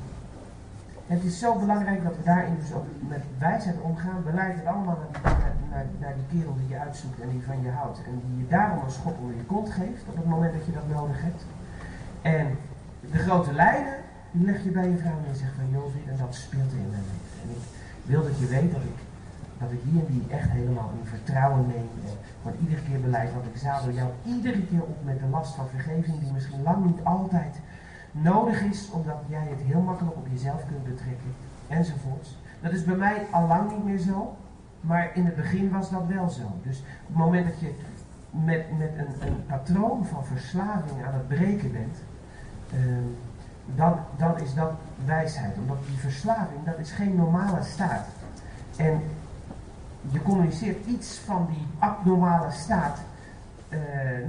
[1.07, 4.23] Het is zo belangrijk dat we daarin dus ook met wijsheid omgaan.
[4.25, 5.37] Beleid het allemaal naar,
[5.71, 7.99] naar, naar, die kerel die je uitzoekt en die van je houdt.
[8.07, 10.73] En die je daarom een schop onder je kont geeft op het moment dat je
[10.73, 11.45] dat nodig hebt.
[12.23, 12.47] En
[13.13, 13.95] de grote lijnen,
[14.31, 16.91] die leg je bij je vrouw en zegt van joh, en dat speelt in mijn
[16.91, 17.41] leven.
[17.43, 17.63] En ik
[18.05, 18.99] wil dat je weet dat ik,
[19.59, 21.89] dat ik die en die echt helemaal in vertrouwen neem.
[22.43, 25.69] Gewoon iedere keer beleid, want ik zadel jou iedere keer op met de last van
[25.69, 27.55] vergeving die misschien lang niet altijd
[28.23, 31.35] nodig is, omdat jij het heel makkelijk op jezelf kunt betrekken,
[31.69, 32.37] enzovoorts.
[32.61, 34.37] Dat is bij mij al lang niet meer zo,
[34.81, 36.43] maar in het begin was dat wel zo.
[36.63, 37.75] Dus op het moment dat je
[38.31, 41.99] met, met een, een patroon van verslaving aan het breken bent,
[42.73, 43.09] ehm,
[43.75, 44.73] dan, dan is dat
[45.05, 45.57] wijsheid.
[45.59, 48.07] Omdat die verslaving, dat is geen normale staat.
[48.77, 49.01] En
[50.11, 52.99] je communiceert iets van die abnormale staat
[53.69, 53.79] uh,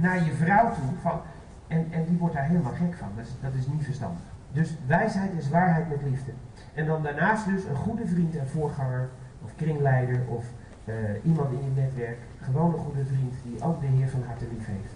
[0.00, 1.00] naar je vrouw toe.
[1.02, 1.20] Van,
[1.66, 3.08] en, en die wordt daar helemaal gek van.
[3.16, 4.22] Dat is, dat is niet verstandig.
[4.52, 6.30] Dus wijsheid is waarheid met liefde.
[6.74, 9.08] En dan daarnaast dus een goede vriend en voorganger,
[9.44, 10.44] of kringleider, of
[10.84, 12.18] uh, iemand in je netwerk.
[12.40, 14.92] Gewoon een goede vriend die ook de Heer van harte lief heeft.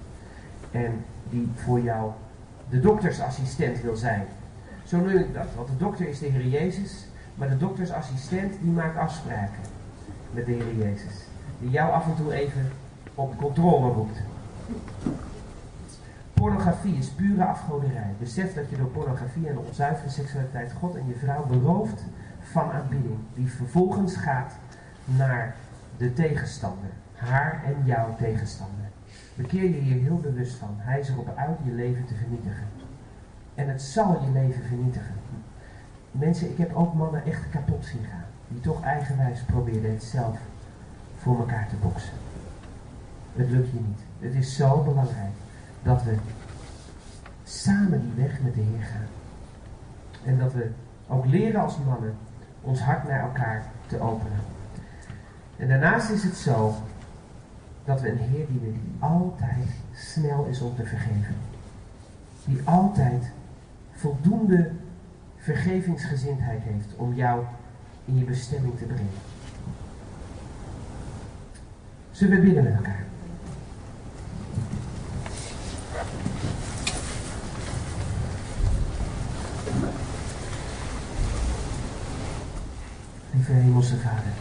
[0.71, 2.11] En die voor jou
[2.68, 4.26] de doktersassistent wil zijn.
[4.84, 5.47] Zo noem ik dat.
[5.57, 7.07] Want de dokter is de Heer Jezus.
[7.34, 9.63] Maar de doktersassistent die maakt afspraken
[10.30, 11.25] met de Heer Jezus.
[11.59, 12.71] Die jou af en toe even
[13.14, 14.18] op controle roept.
[16.41, 18.14] Pornografie is pure afgoderij.
[18.18, 22.04] Besef dat je door pornografie en onzuivere seksualiteit God en je vrouw berooft
[22.41, 23.18] van aanbidding.
[23.34, 24.53] Die vervolgens gaat
[25.04, 25.54] naar
[25.96, 26.91] de tegenstander.
[27.14, 28.84] Haar en jouw tegenstander.
[29.34, 30.75] Bekeer je hier heel bewust van.
[30.76, 32.67] Hij is erop uit je leven te vernietigen.
[33.54, 35.14] En het zal je leven vernietigen.
[36.11, 38.25] Mensen, ik heb ook mannen echt kapot zien gaan.
[38.49, 40.38] Die toch eigenwijs probeerden het zelf
[41.17, 42.14] voor elkaar te boksen.
[43.37, 44.00] Het lukt je niet.
[44.18, 45.34] Het is zo belangrijk
[45.82, 46.14] dat we
[47.44, 49.08] samen die weg met de Heer gaan.
[50.24, 50.70] En dat we
[51.08, 52.14] ook leren als mannen
[52.61, 54.38] ons hart naar elkaar te openen.
[55.57, 56.74] En daarnaast is het zo
[57.84, 61.34] dat we een Heer dienen die altijd snel is om te vergeven.
[62.44, 63.30] Die altijd
[63.92, 64.70] voldoende
[65.36, 67.44] vergevingsgezindheid heeft om jou
[68.04, 69.08] in je bestemming te brengen.
[72.11, 73.09] Zullen we bidden met elkaar?
[83.32, 84.32] Lieve Hemelse Vader,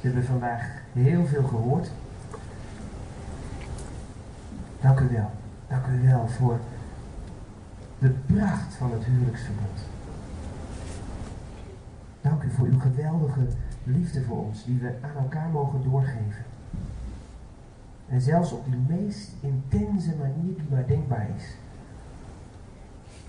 [0.00, 1.90] we hebben vandaag heel veel gehoord
[4.82, 5.30] Dank u wel.
[5.68, 6.58] Dank u wel voor
[7.98, 9.80] de pracht van het huwelijksverbond.
[12.20, 13.46] Dank u voor uw geweldige
[13.84, 16.44] liefde voor ons, die we aan elkaar mogen doorgeven.
[18.08, 21.56] En zelfs op die meest intense manier die maar denkbaar is.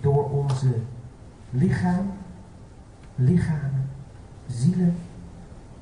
[0.01, 0.75] Door onze
[1.49, 2.11] lichaam,
[3.15, 3.89] lichamen,
[4.47, 4.95] zielen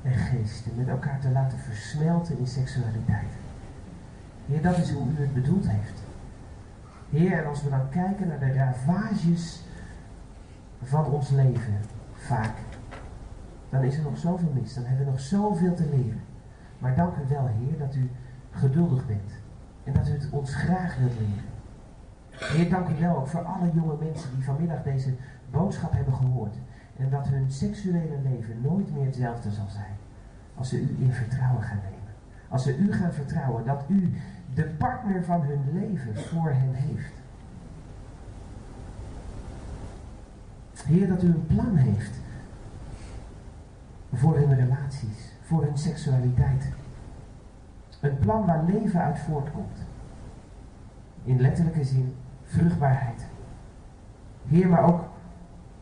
[0.02, 3.32] en geesten met elkaar te laten versmelten in seksualiteit.
[4.46, 6.02] Heer, dat is hoe u het bedoeld heeft.
[7.10, 9.62] Heer, en als we dan kijken naar de ravages
[10.82, 11.80] van ons leven,
[12.14, 12.56] vaak,
[13.70, 14.74] dan is er nog zoveel mis.
[14.74, 16.20] Dan hebben we nog zoveel te leren.
[16.78, 18.10] Maar dank u wel, Heer, dat u
[18.50, 19.32] geduldig bent.
[19.84, 21.50] En dat u het ons graag wilt leren.
[22.30, 25.14] Heer, dank u wel ook voor alle jonge mensen die vanmiddag deze
[25.50, 26.56] boodschap hebben gehoord.
[27.02, 29.96] En dat hun seksuele leven nooit meer hetzelfde zal zijn.
[30.54, 32.12] Als ze u in vertrouwen gaan nemen.
[32.48, 34.14] Als ze u gaan vertrouwen dat u
[34.54, 37.12] de partner van hun leven voor hen heeft.
[40.86, 42.20] Heer, dat u een plan heeft
[44.12, 46.68] voor hun relaties, voor hun seksualiteit.
[48.00, 49.78] Een plan waar leven uit voortkomt.
[51.24, 52.14] In letterlijke zin
[52.44, 53.26] vruchtbaarheid.
[54.48, 55.04] Heer, maar ook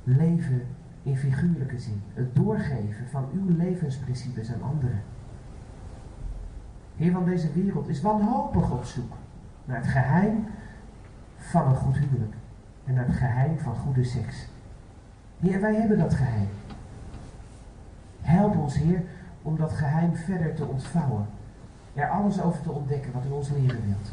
[0.04, 0.66] leven
[1.02, 2.02] in figuurlijke zin.
[2.14, 5.02] Het doorgeven van uw levensprincipes aan anderen.
[6.96, 9.12] Heer, van deze wereld is wanhopig op zoek
[9.64, 10.46] naar het geheim
[11.36, 12.34] van een goed huwelijk.
[12.84, 14.46] En naar het geheim van goede seks.
[15.38, 16.48] Heer, wij hebben dat geheim.
[18.20, 19.02] Help ons, Heer,
[19.42, 21.26] om dat geheim verder te ontvouwen.
[21.94, 24.12] Er alles over te ontdekken wat u ons leren wilt.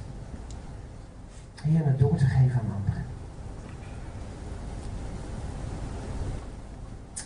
[1.61, 2.96] Heer, het door te geven aan anderen.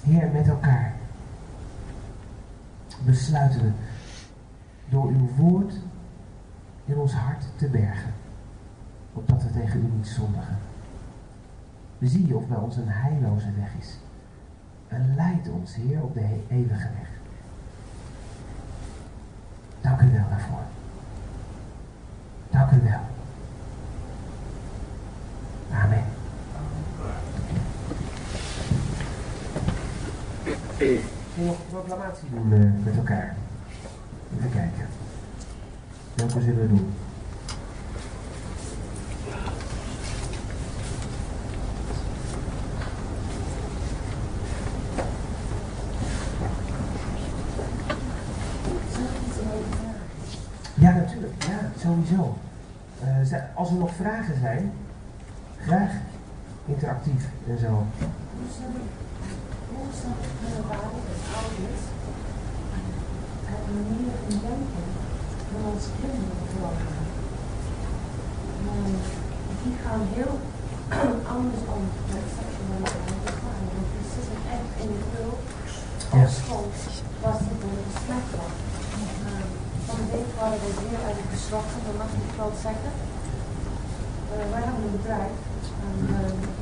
[0.03, 0.93] Heer, met elkaar
[3.05, 3.71] besluiten we
[4.89, 5.73] door uw woord
[6.85, 8.13] in ons hart te bergen,
[9.13, 10.57] opdat we tegen u niet zondigen.
[11.99, 13.97] Zie je of bij ons een heilloze weg is.
[14.87, 17.09] En leid ons, Heer, op de eeuwige weg.
[19.81, 20.63] Dank u wel daarvoor.
[22.49, 22.99] Dank u wel.
[25.71, 26.03] Amen.
[30.77, 33.35] We nog een proclamatie doen uh, met elkaar.
[34.37, 34.87] Even kijken.
[36.13, 36.93] Welke zullen we doen?
[50.73, 51.43] Ja, natuurlijk.
[51.43, 52.37] Ja, sowieso.
[53.03, 54.71] Uh, als er nog vragen zijn,
[55.59, 55.91] graag
[56.65, 57.85] interactief en zo.
[59.99, 61.83] Zou het ouders
[63.51, 64.85] het manier van denken
[65.51, 66.41] van onze kinderen
[69.63, 70.35] die gaan heel
[71.37, 72.27] anders om met
[73.93, 75.41] die zitten echt in de hulp.
[76.15, 76.67] Op school
[77.23, 78.27] was het een besmet
[79.87, 82.93] van de waren we erg geschrokken, dat mag ik wel zeggen.
[84.31, 85.37] Uh, wij hebben een bedrijf
[85.87, 86.60] en uh,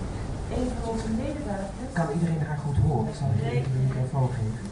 [0.58, 1.94] een van onze medewerkers...
[1.94, 3.08] Kan iedereen haar goed horen?
[3.08, 4.68] Ik zal even de microfoon geven.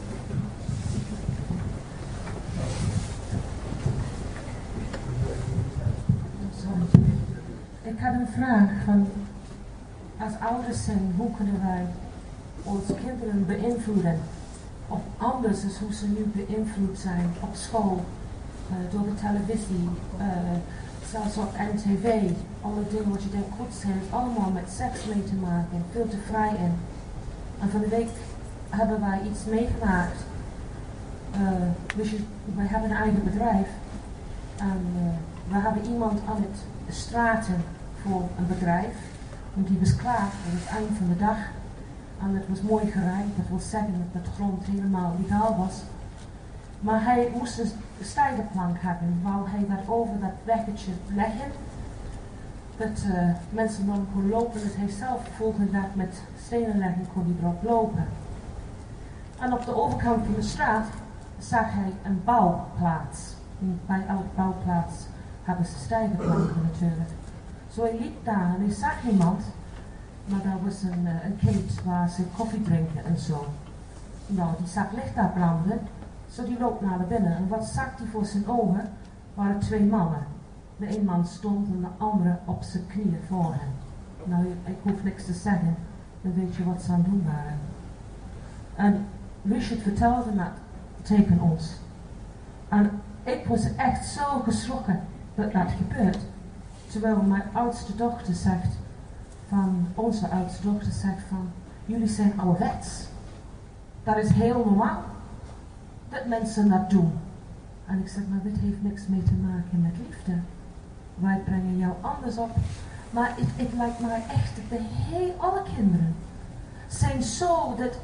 [7.82, 9.08] Ik had een vraag van,
[10.18, 11.86] als ouders zijn, hoe kunnen wij
[12.62, 14.18] onze kinderen beïnvloeden?
[14.88, 18.04] Of anders is hoe ze nu beïnvloed zijn op school,
[18.70, 19.88] uh, door de televisie,
[20.18, 20.24] uh,
[21.10, 22.04] zelfs op NTV.
[22.60, 26.08] Alle dingen wat je denkt goed zijn, heeft allemaal met seks mee te maken, veel
[26.08, 26.72] te vrij in.
[27.60, 28.08] En van de week
[28.68, 30.20] hebben wij iets meegemaakt.
[31.40, 31.48] Uh,
[31.96, 32.10] dus
[32.54, 33.68] wij hebben een eigen bedrijf.
[34.56, 34.80] En
[35.48, 37.64] we hebben iemand aan het straten
[38.02, 38.94] voor een bedrijf.
[39.56, 41.38] En die was klaar aan het eind van de dag.
[42.22, 45.74] En het was mooi gerijd, dat wil zeggen dat de grond helemaal legaal was.
[46.80, 47.70] Maar hij moest een
[48.02, 51.50] stijgerplank hebben, wou hij dat over dat weggetje leggen.
[52.76, 57.24] Dat uh, mensen dan kon lopen, dat hij zelf volgende dag met stenen leggen kon
[57.24, 58.06] hij erop lopen.
[59.38, 60.86] En op de overkant van de straat
[61.38, 63.34] zag hij een bouwplaats.
[63.86, 64.94] bij elke bouwplaats
[65.42, 67.10] hebben ze stijgerplanken natuurlijk.
[67.72, 69.42] Zo hij liep daar en hij zag iemand,
[70.24, 73.46] maar daar was een, uh, een waar ze koffie drinken en zo.
[74.26, 75.80] Nou, die zag licht daar branden.
[76.30, 78.90] Zo die loopt naar binnen en wat zag hij voor zijn ogen?
[79.34, 80.26] Waren twee mannen.
[80.76, 83.70] De een man stond en de andere op zijn knieën voor hem.
[84.24, 85.76] Nou, ik hoef niks te zeggen,
[86.20, 87.58] dan weet je wat ze aan het doen waren.
[88.74, 89.06] En
[89.42, 90.52] Richard vertelde dat
[91.02, 91.74] tegen ons.
[92.68, 92.90] En
[93.22, 95.00] ik was echt zo geschrokken
[95.34, 96.18] dat dat gebeurt.
[96.86, 98.76] Terwijl mijn oudste dochter zegt,
[99.48, 101.50] van onze oudste dochter zegt van,
[101.86, 103.06] jullie zijn ouderwets.
[104.02, 105.02] Dat is heel normaal.
[106.08, 107.12] Dat mensen dat doen.
[107.86, 110.32] En ik zeg, maar dit heeft niks mee te maken met liefde.
[111.14, 112.50] Wij brengen jou anders op.
[113.10, 116.14] Maar het, het lijkt mij echt dat de heel, alle kinderen
[116.88, 117.98] zijn zo dat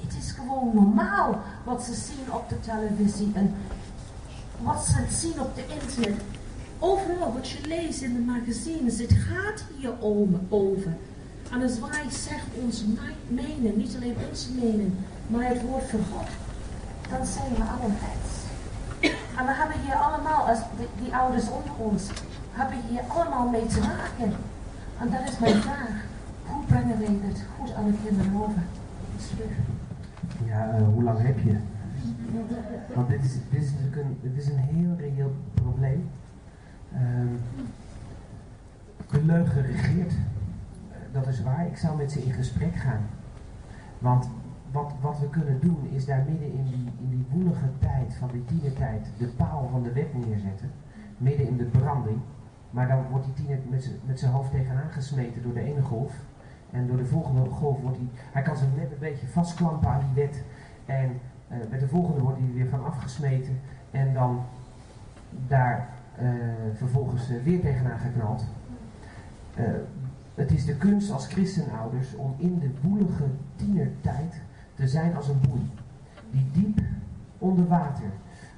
[0.00, 3.54] het is gewoon normaal wat ze zien op de televisie en
[4.62, 6.20] wat ze zien op de internet.
[6.78, 9.92] Overal wat je leest in de magazines, het gaat hier
[10.48, 10.96] over.
[11.52, 12.84] En als wij zeggen onze
[13.28, 14.92] mening, niet alleen onze mening,
[15.26, 16.28] maar het woord van God,
[17.10, 18.14] dan zijn we allemaal
[19.36, 20.58] En we hebben hier allemaal, als
[21.02, 22.10] die, ouders onder ons,
[22.52, 24.32] hebben hier allemaal mee te maken.
[25.00, 26.04] En dat is mijn vraag.
[26.46, 28.62] Hoe brengen wij dit goed aan de kinderen over?
[30.44, 31.56] Ja, uh, hoe lang heb je?
[32.94, 36.10] Want dit is, dit is natuurlijk een, dit is een heel reëel probleem.
[36.94, 37.40] Um,
[39.10, 40.12] de leugen regeert.
[40.12, 40.16] Uh,
[41.12, 41.66] dat is waar.
[41.66, 43.06] Ik zou met ze in gesprek gaan.
[43.98, 44.28] Want
[44.74, 48.28] wat, wat we kunnen doen is daar midden in die, in die woelige tijd van
[48.32, 50.70] die tienertijd de paal van de wet neerzetten.
[51.16, 52.18] Midden in de branding.
[52.70, 53.58] Maar dan wordt die tiener
[54.04, 56.12] met zijn hoofd tegenaan gesmeten door de ene golf.
[56.70, 60.00] En door de volgende golf wordt hij, hij kan zich net een beetje vastklampen aan
[60.00, 60.42] die wet.
[60.86, 63.60] En uh, met de volgende wordt hij weer van afgesmeten.
[63.90, 64.42] En dan
[65.48, 65.88] daar
[66.22, 66.28] uh,
[66.74, 68.44] vervolgens uh, weer tegenaan geknald.
[70.34, 73.24] het is de kunst als christenouders om in de woelige
[73.56, 74.42] tienertijd
[74.74, 75.70] te zijn als een boei.
[76.30, 76.80] Die diep
[77.38, 78.10] onder water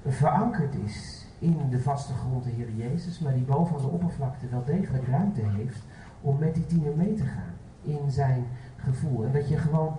[0.06, 4.48] verankerd is in de vaste grond de Heer Jezus, maar die boven aan de oppervlakte
[4.48, 5.82] wel degelijk ruimte heeft
[6.20, 8.44] om met die tiener mee te gaan in zijn
[8.76, 9.24] gevoel.
[9.24, 9.96] En dat je gewoon,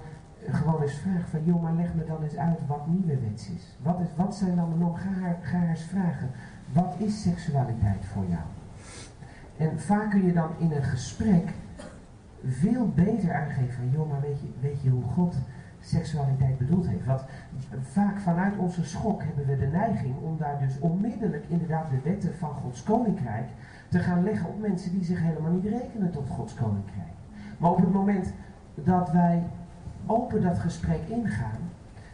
[0.49, 3.75] gewoon eens vraagt van, joh, maar leg me dan eens uit wat nieuwe wets is.
[3.81, 4.99] Wat, is, wat zijn dan normen?
[4.99, 6.29] Ga haar, ga eens vragen,
[6.73, 8.43] wat is seksualiteit voor jou?
[9.57, 11.53] En vaak kun je dan in een gesprek
[12.45, 15.35] veel beter aangeven van, joh, maar weet je, weet je hoe God
[15.87, 17.05] seksualiteit bedoeld heeft.
[17.05, 17.21] Want
[17.81, 22.35] vaak vanuit onze schok hebben we de neiging om daar dus onmiddellijk inderdaad de wetten
[22.37, 23.47] van Gods koninkrijk
[23.87, 27.15] te gaan leggen op mensen die zich helemaal niet rekenen tot Gods koninkrijk.
[27.57, 28.33] Maar op het moment
[28.73, 29.43] dat wij
[30.05, 31.59] open dat gesprek ingaan.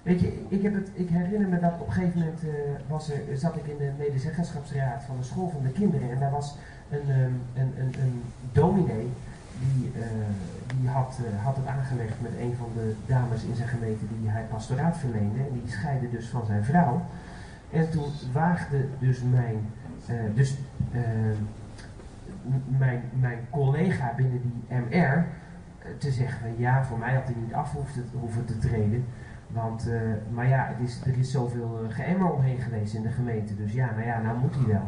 [0.04, 2.50] Weet je, ik, heb het, ik herinner me dat op een gegeven moment uh,
[2.88, 6.12] was er, zat ik in de medezeggenschapsraad van de school van de kinderen.
[6.12, 6.58] En daar was
[6.90, 8.22] een, um, een, een, een
[8.52, 9.10] dominee
[9.60, 10.04] die, uh,
[10.80, 14.30] die had, uh, had het aangelegd met een van de dames in zijn gemeente die
[14.30, 15.40] hij pastoraat verleende.
[15.40, 17.06] En die scheidde dus van zijn vrouw.
[17.70, 19.58] En toen waagde dus mijn,
[20.34, 20.58] dus
[20.92, 21.38] ehm,
[22.78, 25.26] mijn, mijn collega binnen die MR
[25.80, 29.06] eh, te zeggen ja, voor mij had hij niet af hoeven hoeven te treden.
[29.48, 29.90] Want,
[30.32, 33.56] maar ja, het is, er is zoveel geëmmer omheen geweest in de gemeente.
[33.56, 34.88] Dus ja, nou ja, nou moet hij wel.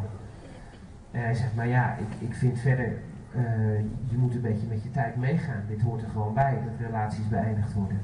[1.10, 2.92] En hij zegt, maar ja, ik, ik vind verder,
[3.34, 3.78] uh,
[4.08, 5.62] je moet een beetje met je tijd meegaan.
[5.68, 8.00] Dit hoort er gewoon bij, dat relaties beëindigd worden.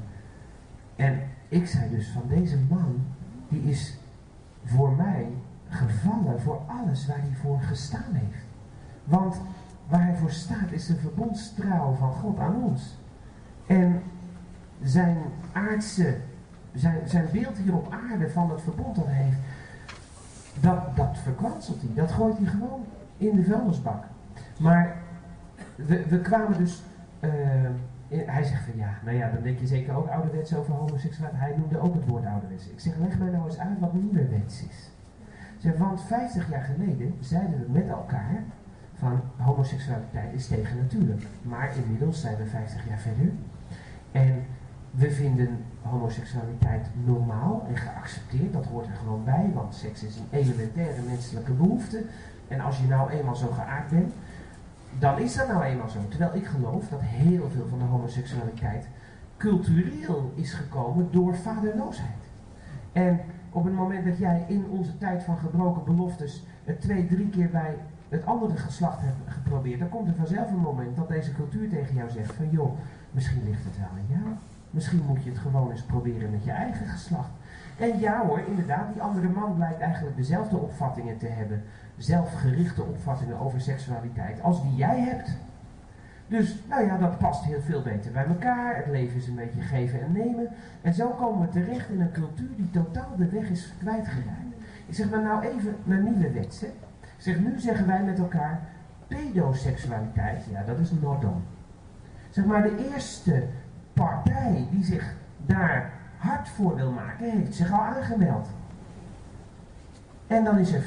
[0.95, 3.05] En ik zei dus van deze man,
[3.47, 3.97] die is
[4.63, 5.27] voor mij
[5.67, 8.45] gevallen voor alles waar hij voor gestaan heeft.
[9.03, 9.41] Want
[9.87, 12.97] waar hij voor staat is de verbondstrouw van God aan ons.
[13.67, 14.01] En
[14.81, 15.17] zijn
[15.51, 16.17] aardse,
[16.73, 19.37] zijn, zijn beeld hier op aarde van het verbond dat hij heeft,
[20.59, 21.91] dat, dat verkwanselt hij.
[21.93, 22.85] Dat gooit hij gewoon
[23.17, 24.03] in de vuilnisbak.
[24.59, 25.02] Maar
[25.75, 26.83] we, kwamen dus,
[27.19, 27.29] uh,
[28.07, 31.43] hij zegt van ja, nou ja, dan denk je zeker ook ouderwets over homoseksualiteit.
[31.43, 32.69] Hij noemde ook het woord ouderwets.
[32.69, 34.91] Ik zeg, leg mij nou eens uit wat nieuwerwets is.
[35.57, 38.43] Zeg, want 50 jaar geleden zeiden we met elkaar,
[38.93, 41.27] van homoseksualiteit is tegen natuurlijk.
[41.41, 43.31] Maar inmiddels zijn we 50 jaar verder.
[44.11, 44.45] En
[44.91, 48.53] we vinden homoseksualiteit normaal en geaccepteerd.
[48.53, 52.03] Dat hoort er gewoon bij, want seks is een elementaire menselijke behoefte.
[52.47, 54.13] En als je nou eenmaal zo geaard bent,
[54.99, 55.99] dan is dat nou eenmaal zo.
[56.09, 58.87] Terwijl ik geloof dat heel veel van de homoseksualiteit
[59.37, 62.23] cultureel is gekomen door vaderloosheid.
[62.91, 63.19] En
[63.51, 67.49] op het moment dat jij in onze tijd van gebroken beloftes het twee, drie keer
[67.49, 67.77] bij
[68.09, 71.95] het andere geslacht hebt geprobeerd, dan komt er vanzelf een moment dat deze cultuur tegen
[71.95, 72.77] jou zegt van joh,
[73.11, 74.35] misschien ligt het wel aan jou.
[74.69, 77.29] Misschien moet je het gewoon eens proberen met je eigen geslacht.
[77.77, 81.63] En ja hoor, inderdaad, die andere man blijkt eigenlijk dezelfde opvattingen te hebben.
[81.97, 85.37] Zelfgerichte opvattingen over seksualiteit als die jij hebt.
[86.27, 88.75] Dus, nou ja, dat past heel veel beter bij elkaar.
[88.75, 90.47] Het leven is een beetje geven en nemen.
[90.81, 94.53] En zo komen we terecht in een cultuur die totaal de weg is kwijtgeraakt.
[94.87, 96.71] Ik zeg maar nou even naar nieuwe wetsen.
[97.17, 98.61] Zeg, nu zeggen wij met elkaar,
[99.07, 101.43] pedoseksualiteit, ja, dat is Nordon.
[102.29, 103.43] Zeg maar, de eerste
[103.93, 105.15] partij die zich
[105.45, 108.47] daar hard voor wil maken, heeft zich al aangemeld.
[110.33, 110.85] En dan is er 25%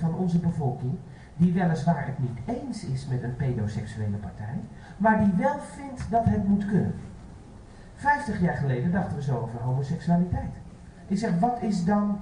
[0.00, 0.98] van onze bevolking
[1.36, 4.60] die weliswaar het niet eens is met een pedoseksuele partij,
[4.96, 6.94] maar die wel vindt dat het moet kunnen.
[7.94, 10.54] Vijftig jaar geleden dachten we zo over homoseksualiteit.
[11.06, 12.18] Ik zeg, wat is dan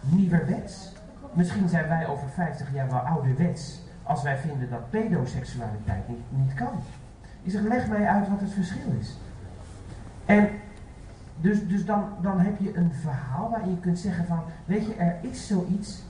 [0.00, 0.92] nieuwerwets?
[1.32, 6.54] Misschien zijn wij over 50 jaar wel ouderwets als wij vinden dat pedoseksualiteit niet, niet
[6.54, 6.80] kan.
[7.42, 9.18] Ik zeg, leg mij uit wat het verschil is.
[10.24, 10.48] En
[11.40, 14.94] dus, dus dan, dan heb je een verhaal waarin je kunt zeggen van, weet je,
[14.94, 16.02] er is zoiets